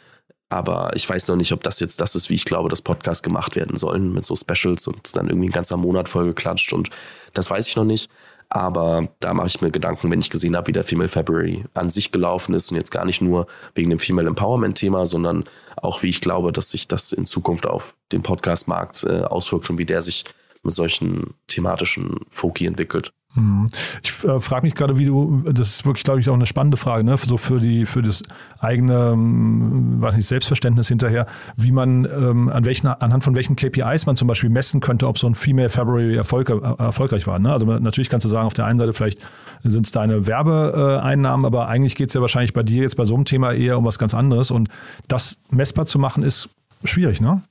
[0.52, 3.22] Aber ich weiß noch nicht, ob das jetzt das ist, wie ich glaube, dass Podcasts
[3.22, 6.74] gemacht werden sollen, mit so Specials und dann irgendwie ein ganzer Monat vollgeklatscht.
[6.74, 6.90] Und
[7.32, 8.10] das weiß ich noch nicht.
[8.50, 11.88] Aber da mache ich mir Gedanken, wenn ich gesehen habe, wie der Female February an
[11.88, 15.44] sich gelaufen ist und jetzt gar nicht nur wegen dem Female Empowerment Thema, sondern
[15.76, 19.78] auch wie ich glaube, dass sich das in Zukunft auf den Podcast-Markt äh, auswirkt und
[19.78, 20.24] wie der sich
[20.62, 23.12] mit solchen thematischen Foki entwickelt.
[23.34, 23.66] Mhm.
[24.02, 26.76] Ich äh, frage mich gerade, wie du, das ist wirklich, glaube ich, auch eine spannende
[26.76, 27.16] Frage, ne?
[27.16, 28.22] so für die, für das
[28.58, 34.04] eigene, ähm, weiß nicht, Selbstverständnis hinterher, wie man, ähm, an welchen, anhand von welchen KPIs
[34.04, 37.38] man zum Beispiel messen könnte, ob so ein Female February Erfolg, äh, erfolgreich war.
[37.38, 37.50] Ne?
[37.50, 39.20] Also natürlich kannst du sagen, auf der einen Seite vielleicht
[39.64, 43.14] sind es deine Werbeeinnahmen, aber eigentlich geht es ja wahrscheinlich bei dir jetzt bei so
[43.14, 44.68] einem Thema eher um was ganz anderes und
[45.08, 46.50] das messbar zu machen ist
[46.84, 47.42] schwierig, ne?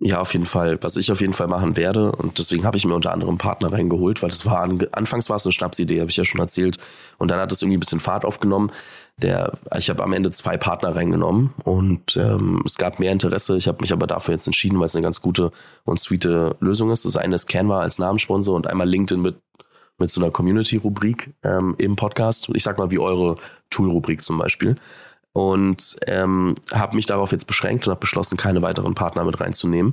[0.00, 0.82] Ja, auf jeden Fall.
[0.82, 3.72] Was ich auf jeden Fall machen werde, und deswegen habe ich mir unter anderem Partner
[3.72, 6.78] reingeholt, weil das war anfangs war es eine Schnapsidee, habe ich ja schon erzählt.
[7.18, 8.72] Und dann hat es irgendwie ein bisschen Fahrt aufgenommen.
[9.18, 13.56] Der, ich habe am Ende zwei Partner reingenommen und ähm, es gab mehr Interesse.
[13.56, 15.52] Ich habe mich aber dafür jetzt entschieden, weil es eine ganz gute
[15.84, 17.04] und sweete Lösung ist.
[17.04, 19.36] Das eine ist Canva als Namenssponsor und einmal LinkedIn mit
[19.96, 22.50] mit so einer Community-Rubrik ähm, im Podcast.
[22.52, 23.36] Ich sag mal wie eure
[23.70, 24.74] Tool-Rubrik zum Beispiel
[25.34, 29.92] und ähm, habe mich darauf jetzt beschränkt und habe beschlossen, keine weiteren Partner mit reinzunehmen,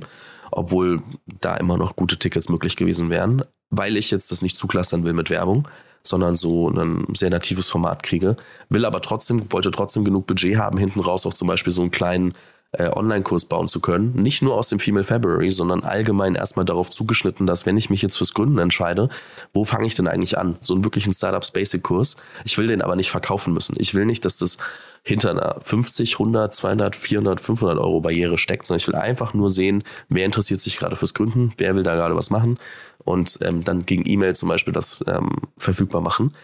[0.52, 1.02] obwohl
[1.40, 5.12] da immer noch gute Tickets möglich gewesen wären, weil ich jetzt das nicht zuklastern will
[5.12, 5.66] mit Werbung,
[6.04, 8.36] sondern so ein sehr natives Format kriege,
[8.68, 11.90] will aber trotzdem, wollte trotzdem genug Budget haben, hinten raus auch zum Beispiel so einen
[11.90, 12.34] kleinen
[12.72, 14.14] äh, Online-Kurs bauen zu können.
[14.14, 18.02] Nicht nur aus dem Female February, sondern allgemein erstmal darauf zugeschnitten, dass wenn ich mich
[18.02, 19.08] jetzt fürs Gründen entscheide,
[19.52, 20.56] wo fange ich denn eigentlich an?
[20.62, 22.16] So einen wirklichen Startups Basic Kurs.
[22.44, 23.76] Ich will den aber nicht verkaufen müssen.
[23.78, 24.56] Ich will nicht, dass das
[25.04, 29.50] hinter einer 50, 100, 200, 400, 500 Euro Barriere steckt, sondern ich will einfach nur
[29.50, 32.58] sehen, wer interessiert sich gerade fürs Gründen, wer will da gerade was machen
[33.04, 36.34] und ähm, dann gegen E-Mail zum Beispiel das ähm, verfügbar machen.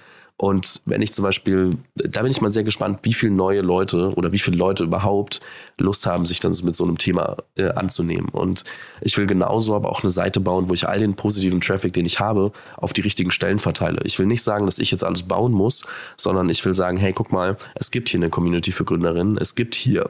[0.40, 4.14] Und wenn ich zum Beispiel, da bin ich mal sehr gespannt, wie viele neue Leute
[4.14, 5.40] oder wie viele Leute überhaupt
[5.78, 8.28] Lust haben, sich dann mit so einem Thema äh, anzunehmen.
[8.28, 8.62] Und
[9.00, 12.06] ich will genauso aber auch eine Seite bauen, wo ich all den positiven Traffic, den
[12.06, 14.00] ich habe, auf die richtigen Stellen verteile.
[14.04, 15.84] Ich will nicht sagen, dass ich jetzt alles bauen muss,
[16.16, 19.56] sondern ich will sagen, hey, guck mal, es gibt hier eine Community für Gründerinnen, es
[19.56, 20.08] gibt hier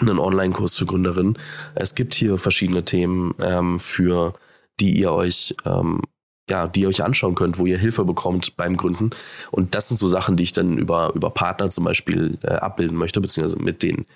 [0.00, 1.36] einen Online-Kurs für Gründerinnen,
[1.74, 4.32] es gibt hier verschiedene Themen ähm, für
[4.80, 6.00] die ihr euch ähm,
[6.48, 9.10] ja, die ihr euch anschauen könnt, wo ihr Hilfe bekommt beim Gründen.
[9.50, 12.96] Und das sind so Sachen, die ich dann über, über Partner zum Beispiel äh, abbilden
[12.96, 14.06] möchte, beziehungsweise mit, den,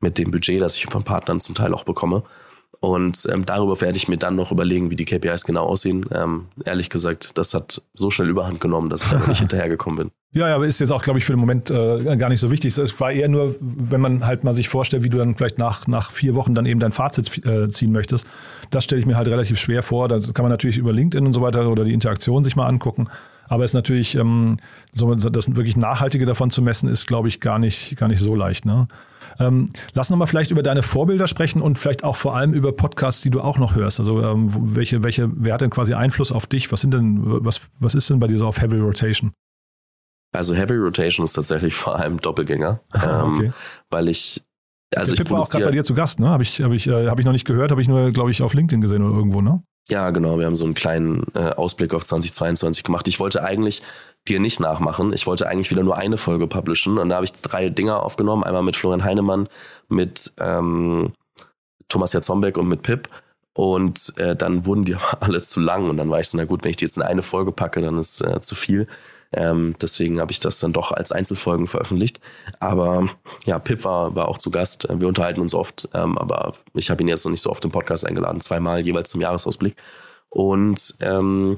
[0.00, 2.22] mit dem Budget, das ich von Partnern zum Teil auch bekomme.
[2.82, 6.04] Und ähm, darüber werde ich mir dann noch überlegen, wie die KPIs genau aussehen.
[6.12, 10.10] Ähm, ehrlich gesagt, das hat so schnell Überhand genommen, dass ich da nicht hinterhergekommen bin.
[10.32, 12.50] Ja, ja, aber ist jetzt auch, glaube ich, für den Moment äh, gar nicht so
[12.50, 12.76] wichtig.
[12.76, 15.86] Es war eher nur, wenn man halt mal sich vorstellt, wie du dann vielleicht nach,
[15.86, 18.26] nach vier Wochen dann eben dein Fazit äh, ziehen möchtest.
[18.70, 20.08] Das stelle ich mir halt relativ schwer vor.
[20.08, 23.06] Da kann man natürlich über LinkedIn und so weiter oder die Interaktion sich mal angucken.
[23.46, 24.56] Aber es ist natürlich, ähm,
[24.92, 28.34] so, das wirklich Nachhaltige davon zu messen, ist, glaube ich, gar nicht, gar nicht so
[28.34, 28.66] leicht.
[28.66, 28.88] Ne?
[29.38, 32.72] Ähm, lass noch mal vielleicht über deine Vorbilder sprechen und vielleicht auch vor allem über
[32.72, 34.00] Podcasts, die du auch noch hörst.
[34.00, 36.70] Also ähm, welche, welche, wer hat denn quasi Einfluss auf dich?
[36.72, 39.32] Was sind denn, was, was ist denn bei dir so auf Heavy Rotation?
[40.34, 43.50] Also Heavy Rotation ist tatsächlich vor allem Doppelgänger, ähm, okay.
[43.90, 44.42] weil ich
[44.94, 46.28] also Der ich Tipp war auch gerade bei dir zu Gast, ne?
[46.28, 48.42] Habe ich, hab ich, äh, hab ich noch nicht gehört, habe ich nur, glaube ich,
[48.42, 49.62] auf LinkedIn gesehen oder irgendwo, ne?
[49.88, 50.38] Ja, genau.
[50.38, 53.08] Wir haben so einen kleinen äh, Ausblick auf 2022 gemacht.
[53.08, 53.82] Ich wollte eigentlich
[54.28, 55.12] dir nicht nachmachen.
[55.12, 58.44] Ich wollte eigentlich wieder nur eine Folge publishen und da habe ich drei Dinger aufgenommen.
[58.44, 59.48] Einmal mit Florian Heinemann,
[59.88, 61.12] mit ähm,
[61.88, 63.08] Thomas Jatzombeck und mit Pip.
[63.54, 66.64] Und äh, dann wurden die alle zu lang und dann war ich so, na gut,
[66.64, 68.86] wenn ich die jetzt in eine Folge packe, dann ist äh, zu viel.
[69.34, 72.20] Ähm, deswegen habe ich das dann doch als Einzelfolgen veröffentlicht.
[72.60, 73.08] Aber
[73.46, 74.86] ja, Pip war, war auch zu Gast.
[74.90, 77.70] Wir unterhalten uns oft, ähm, aber ich habe ihn jetzt noch nicht so oft im
[77.70, 79.76] Podcast eingeladen, zweimal jeweils zum Jahresausblick.
[80.28, 81.56] Und ähm,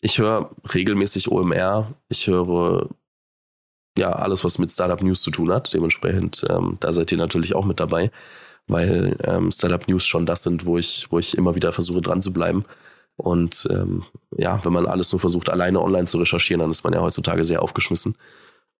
[0.00, 1.94] ich höre regelmäßig OMR.
[2.08, 2.88] Ich höre
[3.98, 5.72] ja alles, was mit Startup News zu tun hat.
[5.74, 8.10] Dementsprechend, ähm, da seid ihr natürlich auch mit dabei,
[8.66, 12.22] weil ähm, Startup News schon das sind, wo ich, wo ich immer wieder versuche dran
[12.22, 12.64] zu bleiben.
[13.16, 14.04] Und ähm,
[14.36, 17.44] ja, wenn man alles nur versucht, alleine online zu recherchieren, dann ist man ja heutzutage
[17.44, 18.16] sehr aufgeschmissen.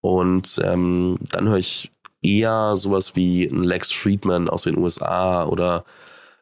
[0.00, 1.90] Und ähm, dann höre ich
[2.22, 5.84] eher sowas wie ein Lex Friedman aus den USA oder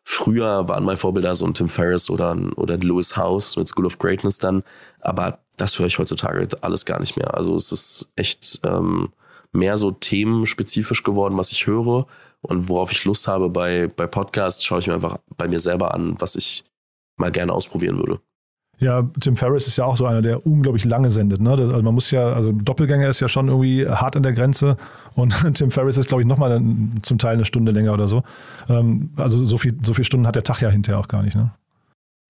[0.08, 3.68] früher waren mein Vorbilder so ein Tim Ferriss oder ein, oder ein Lewis House mit
[3.68, 4.62] School of Greatness dann.
[5.00, 7.34] Aber das höre ich heutzutage alles gar nicht mehr.
[7.34, 9.12] Also es ist echt ähm,
[9.52, 12.06] mehr so themenspezifisch geworden, was ich höre
[12.40, 15.92] und worauf ich Lust habe bei, bei Podcasts, schaue ich mir einfach bei mir selber
[15.92, 16.64] an, was ich
[17.16, 18.20] mal gerne ausprobieren würde.
[18.80, 21.40] Ja, Tim Ferriss ist ja auch so einer, der unglaublich lange sendet.
[21.40, 21.56] Ne?
[21.56, 24.76] Das, also man muss ja, also Doppelgänger ist ja schon irgendwie hart an der Grenze
[25.14, 26.62] und Tim Ferriss ist, glaube ich, nochmal
[27.02, 28.22] zum Teil eine Stunde länger oder so.
[28.68, 31.36] Ähm, also so viel, so viele Stunden hat der Tag ja hinterher auch gar nicht.
[31.36, 31.50] Ne?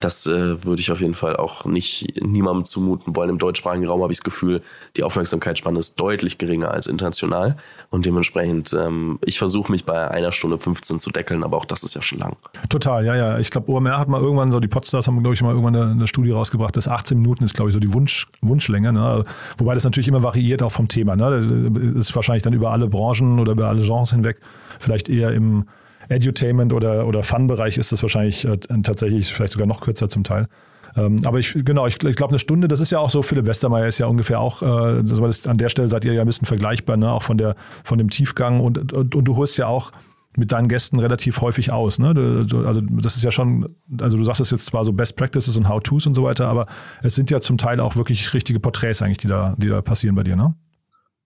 [0.01, 3.31] Das äh, würde ich auf jeden Fall auch nicht niemandem zumuten wollen.
[3.31, 4.63] Im deutschsprachigen Raum habe ich das Gefühl,
[4.97, 7.57] die Aufmerksamkeitsspanne ist deutlich geringer als international.
[7.91, 11.83] Und dementsprechend, ähm, ich versuche mich bei einer Stunde 15 zu deckeln, aber auch das
[11.83, 12.37] ist ja schon lang.
[12.69, 13.39] Total, ja, ja.
[13.41, 15.91] Ich glaube, OMR hat mal irgendwann so, die Podstars haben, glaube ich, mal irgendwann eine,
[15.91, 18.93] eine, Studie rausgebracht, dass 18 Minuten ist, glaube ich, so die Wunsch, Wunschlänge.
[18.93, 19.25] Ne?
[19.59, 21.17] Wobei das natürlich immer variiert, auch vom Thema.
[21.17, 21.71] Ne?
[21.95, 24.39] Das ist wahrscheinlich dann über alle Branchen oder über alle Genres hinweg
[24.79, 25.65] vielleicht eher im
[26.09, 30.49] Edutainment oder, oder Fun-Bereich ist das wahrscheinlich äh, tatsächlich vielleicht sogar noch kürzer zum Teil.
[30.97, 33.47] Ähm, aber ich, genau, ich, ich glaube, eine Stunde, das ist ja auch so, Philipp
[33.47, 36.47] Westermeier ist ja ungefähr auch, äh, das, an der Stelle seid ihr ja ein bisschen
[36.47, 37.13] vergleichbar, ne?
[37.13, 39.93] auch von, der, von dem Tiefgang und, und, und du holst ja auch
[40.37, 41.99] mit deinen Gästen relativ häufig aus.
[41.99, 42.15] Ne?
[42.15, 45.17] Du, du, also das ist ja schon, also du sagst es jetzt zwar so Best
[45.17, 46.67] Practices und How-Tos und so weiter, aber
[47.03, 50.15] es sind ja zum Teil auch wirklich richtige Porträts eigentlich, die da, die da passieren
[50.15, 50.55] bei dir, ne?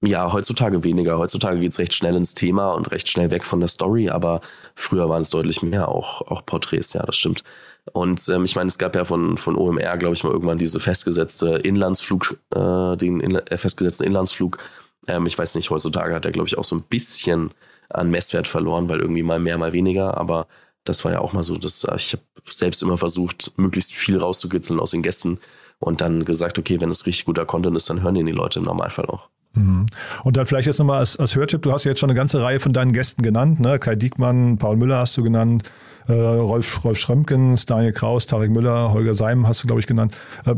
[0.04, 1.18] Ja, heutzutage weniger.
[1.18, 4.40] Heutzutage geht's recht schnell ins Thema und recht schnell weg von der Story, aber
[4.74, 7.44] früher waren es deutlich mehr auch, auch Porträts, ja, das stimmt.
[7.92, 10.80] Und ähm, ich meine, es gab ja von, von OMR, glaube ich, mal irgendwann diese
[10.80, 14.58] festgesetzte Inlandsflug, äh, den in, äh, festgesetzten Inlandsflug.
[15.06, 17.52] Ähm, ich weiß nicht, heutzutage hat er, glaube ich, auch so ein bisschen
[17.88, 20.48] an Messwert verloren, weil irgendwie mal mehr, mal weniger, aber
[20.84, 24.18] das war ja auch mal so, dass äh, ich habe selbst immer versucht, möglichst viel
[24.18, 25.38] rauszukitzeln aus den Gästen
[25.78, 28.58] und dann gesagt, okay, wenn es richtig guter Content ist, dann hören den die Leute
[28.58, 29.28] im Normalfall auch.
[29.54, 29.86] Mhm.
[30.24, 32.42] Und dann vielleicht jetzt nochmal als, als Hörtipp, du hast ja jetzt schon eine ganze
[32.42, 33.78] Reihe von deinen Gästen genannt, ne?
[33.78, 35.64] Kai Diekmann, Paul Müller hast du genannt,
[36.08, 40.16] äh, Rolf, Rolf Schrömkens, Daniel Kraus, Tarek Müller, Holger Seim hast du, glaube ich, genannt.
[40.46, 40.54] Äh,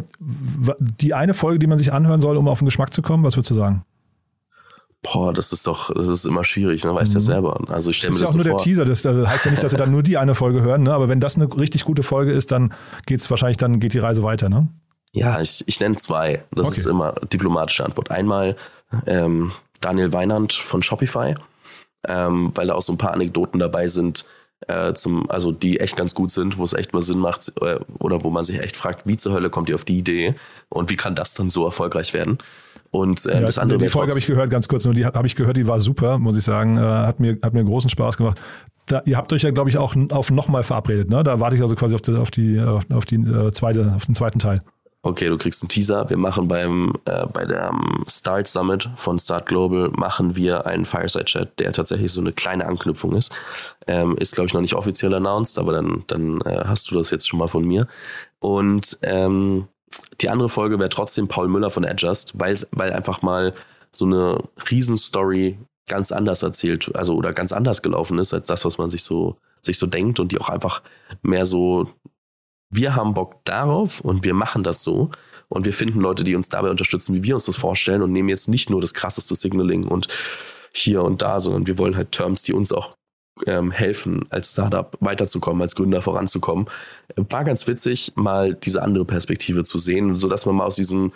[0.79, 3.37] die eine Folge, die man sich anhören soll, um auf den Geschmack zu kommen, was
[3.37, 3.85] würdest du sagen?
[5.03, 6.95] Boah, das ist doch, das ist immer schwierig, ne?
[6.95, 7.21] weißt mhm.
[7.21, 7.61] ja selber.
[7.69, 8.57] Also ich stelle mir das, ist ja auch nur vor.
[8.59, 10.85] der Teaser, das, das heißt ja nicht, dass sie dann nur die eine Folge hören,
[10.85, 10.95] ne?
[10.95, 12.73] aber wenn das eine richtig gute Folge ist, dann
[13.05, 14.69] geht es wahrscheinlich, dann geht die Reise weiter, ne?
[15.15, 16.43] Ja, ich, ich nenne zwei.
[16.55, 16.81] Das Okay.
[16.81, 18.11] ist immer diplomatische Antwort.
[18.11, 18.57] Einmal
[19.07, 21.35] ähm, Daniel Weinand von Shopify,
[22.09, 24.25] ähm, weil da auch so ein paar Anekdoten dabei sind,
[24.67, 27.79] äh, zum, also die echt ganz gut sind, wo es echt mal Sinn macht äh,
[27.99, 30.35] oder wo man sich echt fragt, wie zur Hölle kommt ihr auf die Idee
[30.69, 32.39] und wie kann das dann so erfolgreich werden?
[32.91, 35.27] Und äh, Ja, das andere die Folge habe ich gehört, ganz kurz nur, die habe
[35.27, 36.77] ich gehört, die war super, muss ich sagen.
[36.77, 38.41] Äh, hat, mir, hat mir großen Spaß gemacht.
[38.87, 41.23] Da, ihr habt euch ja, glaube ich, auch auf nochmal verabredet, ne?
[41.25, 42.61] Da warte ich also quasi auf die, auf die,
[42.93, 44.61] auf die äh, zweite, auf den zweiten Teil.
[45.07, 46.09] Okay, du kriegst einen Teaser.
[46.09, 50.87] Wir machen beim äh, bei der ähm, Start Summit von Start Global machen wir einen
[50.87, 53.31] Fireside Chat, der tatsächlich so eine kleine Anknüpfung ist.
[53.87, 57.11] Ähm, ist glaube ich noch nicht offiziell announced, aber dann dann äh, hast du das
[57.11, 57.87] jetzt schon mal von mir.
[58.39, 59.69] Und ähm,
[60.23, 63.53] die andere Folge wäre trotzdem Paul Müller von Adjust, weil weil einfach mal
[63.93, 64.39] so eine
[64.71, 69.03] Riesenstory ganz anders erzählt, also oder ganz anders gelaufen ist als das, was man sich
[69.03, 70.81] so sich so denkt und die auch einfach
[71.21, 71.91] mehr so
[72.77, 75.11] wir haben Bock darauf und wir machen das so.
[75.49, 78.29] Und wir finden Leute, die uns dabei unterstützen, wie wir uns das vorstellen und nehmen
[78.29, 80.09] jetzt nicht nur das krasseste Signaling und
[80.73, 82.97] hier und da, sondern wir wollen halt Terms, die uns auch
[83.47, 86.67] ähm, helfen, als Startup weiterzukommen, als Gründer voranzukommen.
[87.17, 91.13] War ganz witzig, mal diese andere Perspektive zu sehen, so dass man mal aus diesem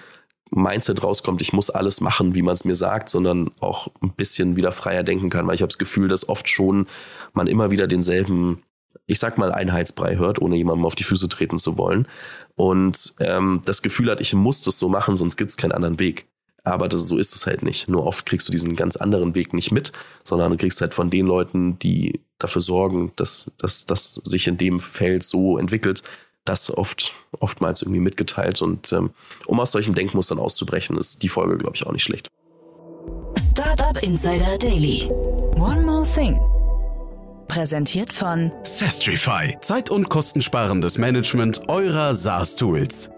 [0.50, 4.56] Mindset rauskommt, ich muss alles machen, wie man es mir sagt, sondern auch ein bisschen
[4.56, 6.86] wieder freier denken kann, weil ich habe das Gefühl, dass oft schon
[7.34, 8.62] man immer wieder denselben
[9.08, 12.06] ich sag mal, Einheitsbrei hört, ohne jemandem auf die Füße treten zu wollen.
[12.54, 16.28] Und ähm, das Gefühl hat, ich muss das so machen, sonst gibt's keinen anderen Weg.
[16.62, 17.88] Aber das, so ist es halt nicht.
[17.88, 19.92] Nur oft kriegst du diesen ganz anderen Weg nicht mit,
[20.24, 24.58] sondern du kriegst halt von den Leuten, die dafür sorgen, dass, dass das sich in
[24.58, 26.02] dem Feld so entwickelt,
[26.44, 28.60] das oft oftmals irgendwie mitgeteilt.
[28.60, 29.10] Und ähm,
[29.46, 32.28] um aus solchen Denkmustern auszubrechen, ist die Folge, glaube ich, auch nicht schlecht.
[33.50, 35.08] Startup Insider Daily.
[35.56, 36.38] One more thing.
[37.48, 39.56] Präsentiert von Sestrify.
[39.62, 43.10] Zeit- und kostensparendes Management eurer SaaS-Tools.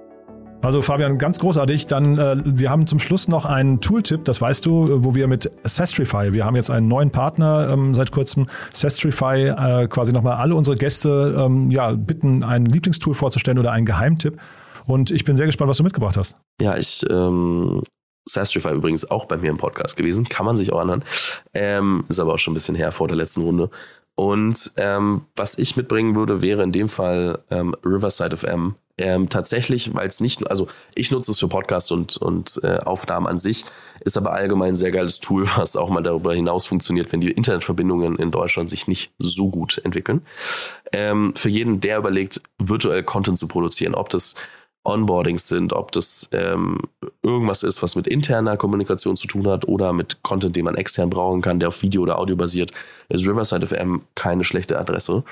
[0.63, 1.89] Also Fabian, ganz großartig.
[1.89, 5.51] Dann, äh, wir haben zum Schluss noch einen Tooltip, das weißt du, wo wir mit
[5.65, 10.55] Sestrify, wir haben jetzt einen neuen Partner ähm, seit kurzem, Sestrify, äh, quasi nochmal alle
[10.55, 14.39] unsere Gäste ähm, ja, bitten, ein Lieblingstool vorzustellen oder einen Geheimtipp.
[14.87, 16.37] Und ich bin sehr gespannt, was du mitgebracht hast.
[16.61, 17.83] Ja, ich, ähm,
[18.29, 21.05] Sastrify übrigens auch bei mir im Podcast gewesen, kann man sich auch anhören.
[21.55, 23.71] Ähm, ist aber auch schon ein bisschen her vor der letzten Runde.
[24.21, 28.75] Und ähm, was ich mitbringen würde, wäre in dem Fall ähm, Riverside FM.
[28.99, 33.27] ähm, tatsächlich, weil es nicht, also ich nutze es für Podcasts und, und äh, Aufnahmen
[33.27, 33.65] an sich,
[34.01, 37.31] ist aber allgemein ein sehr geiles Tool, was auch mal darüber hinaus funktioniert, wenn die
[37.31, 40.21] Internetverbindungen in Deutschland sich nicht so gut entwickeln.
[40.93, 44.35] Ähm, für jeden, der überlegt, virtuell Content zu produzieren, ob das
[44.85, 46.79] Onboardings sind, ob das ähm,
[47.23, 51.11] irgendwas ist, was mit interner Kommunikation zu tun hat oder mit Content, den man extern
[51.11, 52.71] brauchen kann, der auf Video oder Audio basiert,
[53.09, 55.25] ist Riverside FM keine schlechte Adresse.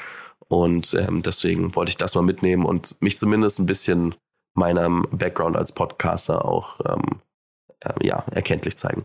[0.49, 4.15] Und ähm, deswegen wollte ich das mal mitnehmen und mich zumindest ein bisschen
[4.55, 7.21] meinem Background als Podcaster auch ähm,
[7.81, 9.05] äh, ja, erkenntlich zeigen.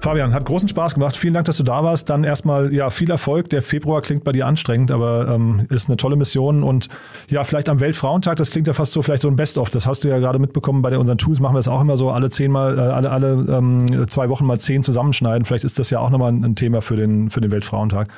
[0.00, 1.16] Fabian, hat großen Spaß gemacht.
[1.16, 2.10] Vielen Dank, dass du da warst.
[2.10, 3.48] Dann erstmal ja viel Erfolg.
[3.48, 6.62] Der Februar klingt bei dir anstrengend, aber ähm, ist eine tolle Mission.
[6.62, 6.88] Und
[7.28, 9.70] ja, vielleicht am Weltfrauentag, das klingt ja fast so vielleicht so ein Best-of.
[9.70, 10.82] Das hast du ja gerade mitbekommen.
[10.82, 14.06] Bei unseren Tools machen wir es auch immer so, alle zehnmal, äh, alle, alle ähm,
[14.08, 15.44] zwei Wochen mal zehn zusammenschneiden.
[15.44, 18.08] Vielleicht ist das ja auch nochmal ein, ein Thema für den, für den Weltfrauentag.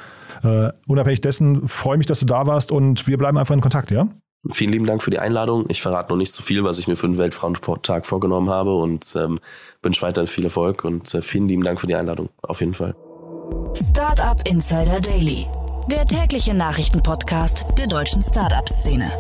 [0.43, 3.91] Äh, unabhängig dessen freue mich, dass du da warst und wir bleiben einfach in Kontakt,
[3.91, 4.09] ja?
[4.51, 5.65] Vielen lieben Dank für die Einladung.
[5.69, 9.15] Ich verrate noch nicht so viel, was ich mir für den Weltfrauentag vorgenommen habe und
[9.17, 9.41] ähm,
[9.83, 12.29] wünsche weiterhin viel Erfolg und äh, vielen lieben Dank für die Einladung.
[12.43, 12.95] Auf jeden Fall.
[13.75, 15.47] Startup Insider Daily,
[15.91, 19.11] der tägliche Nachrichtenpodcast der deutschen Startup-Szene.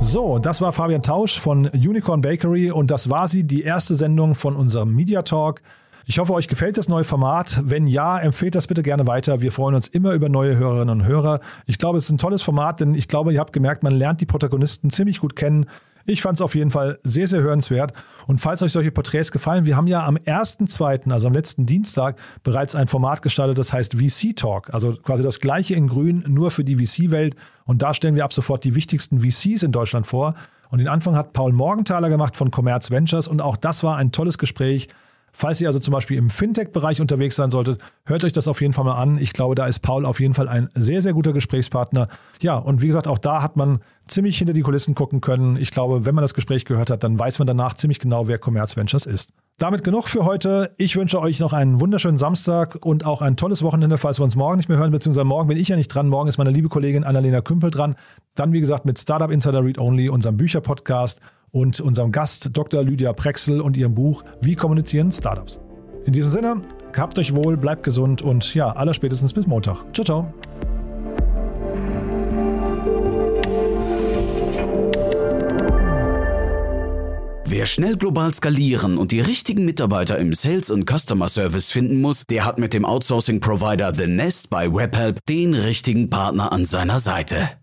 [0.00, 4.34] So, das war Fabian Tausch von Unicorn Bakery und das war sie, die erste Sendung
[4.34, 5.62] von unserem Media Talk.
[6.04, 7.62] Ich hoffe, euch gefällt das neue Format.
[7.64, 9.40] Wenn ja, empfehlt das bitte gerne weiter.
[9.40, 11.40] Wir freuen uns immer über neue Hörerinnen und Hörer.
[11.66, 14.20] Ich glaube, es ist ein tolles Format, denn ich glaube, ihr habt gemerkt, man lernt
[14.20, 15.66] die Protagonisten ziemlich gut kennen.
[16.04, 17.92] Ich fand es auf jeden Fall sehr, sehr hörenswert.
[18.26, 22.20] Und falls euch solche Porträts gefallen, wir haben ja am 1.2., also am letzten Dienstag,
[22.42, 24.74] bereits ein Format gestartet, das heißt VC Talk.
[24.74, 27.36] Also quasi das gleiche in Grün, nur für die VC-Welt.
[27.64, 30.34] Und da stellen wir ab sofort die wichtigsten VCs in Deutschland vor.
[30.70, 33.28] Und den Anfang hat Paul Morgenthaler gemacht von Commerz Ventures.
[33.28, 34.88] Und auch das war ein tolles Gespräch.
[35.34, 38.74] Falls ihr also zum Beispiel im Fintech-Bereich unterwegs sein solltet, hört euch das auf jeden
[38.74, 39.16] Fall mal an.
[39.18, 42.06] Ich glaube, da ist Paul auf jeden Fall ein sehr, sehr guter Gesprächspartner.
[42.42, 45.56] Ja, und wie gesagt, auch da hat man ziemlich hinter die Kulissen gucken können.
[45.56, 48.38] Ich glaube, wenn man das Gespräch gehört hat, dann weiß man danach ziemlich genau, wer
[48.38, 49.32] Commerz Ventures ist.
[49.58, 50.74] Damit genug für heute.
[50.76, 54.36] Ich wünsche euch noch einen wunderschönen Samstag und auch ein tolles Wochenende, falls wir uns
[54.36, 56.08] morgen nicht mehr hören, beziehungsweise morgen bin ich ja nicht dran.
[56.08, 57.96] Morgen ist meine liebe Kollegin Annalena Kümpel dran.
[58.34, 61.20] Dann, wie gesagt, mit Startup Insider Read Only, unserem Bücherpodcast
[61.52, 62.82] und unserem Gast Dr.
[62.82, 65.60] Lydia Prexel und ihrem Buch Wie kommunizieren Startups.
[66.04, 66.62] In diesem Sinne,
[66.96, 69.84] habt euch wohl, bleibt gesund und ja, aller spätestens bis Montag.
[69.92, 70.34] Ciao, ciao.
[77.44, 82.24] Wer schnell global skalieren und die richtigen Mitarbeiter im Sales und Customer Service finden muss,
[82.24, 87.61] der hat mit dem Outsourcing-Provider The Nest bei Webhelp den richtigen Partner an seiner Seite.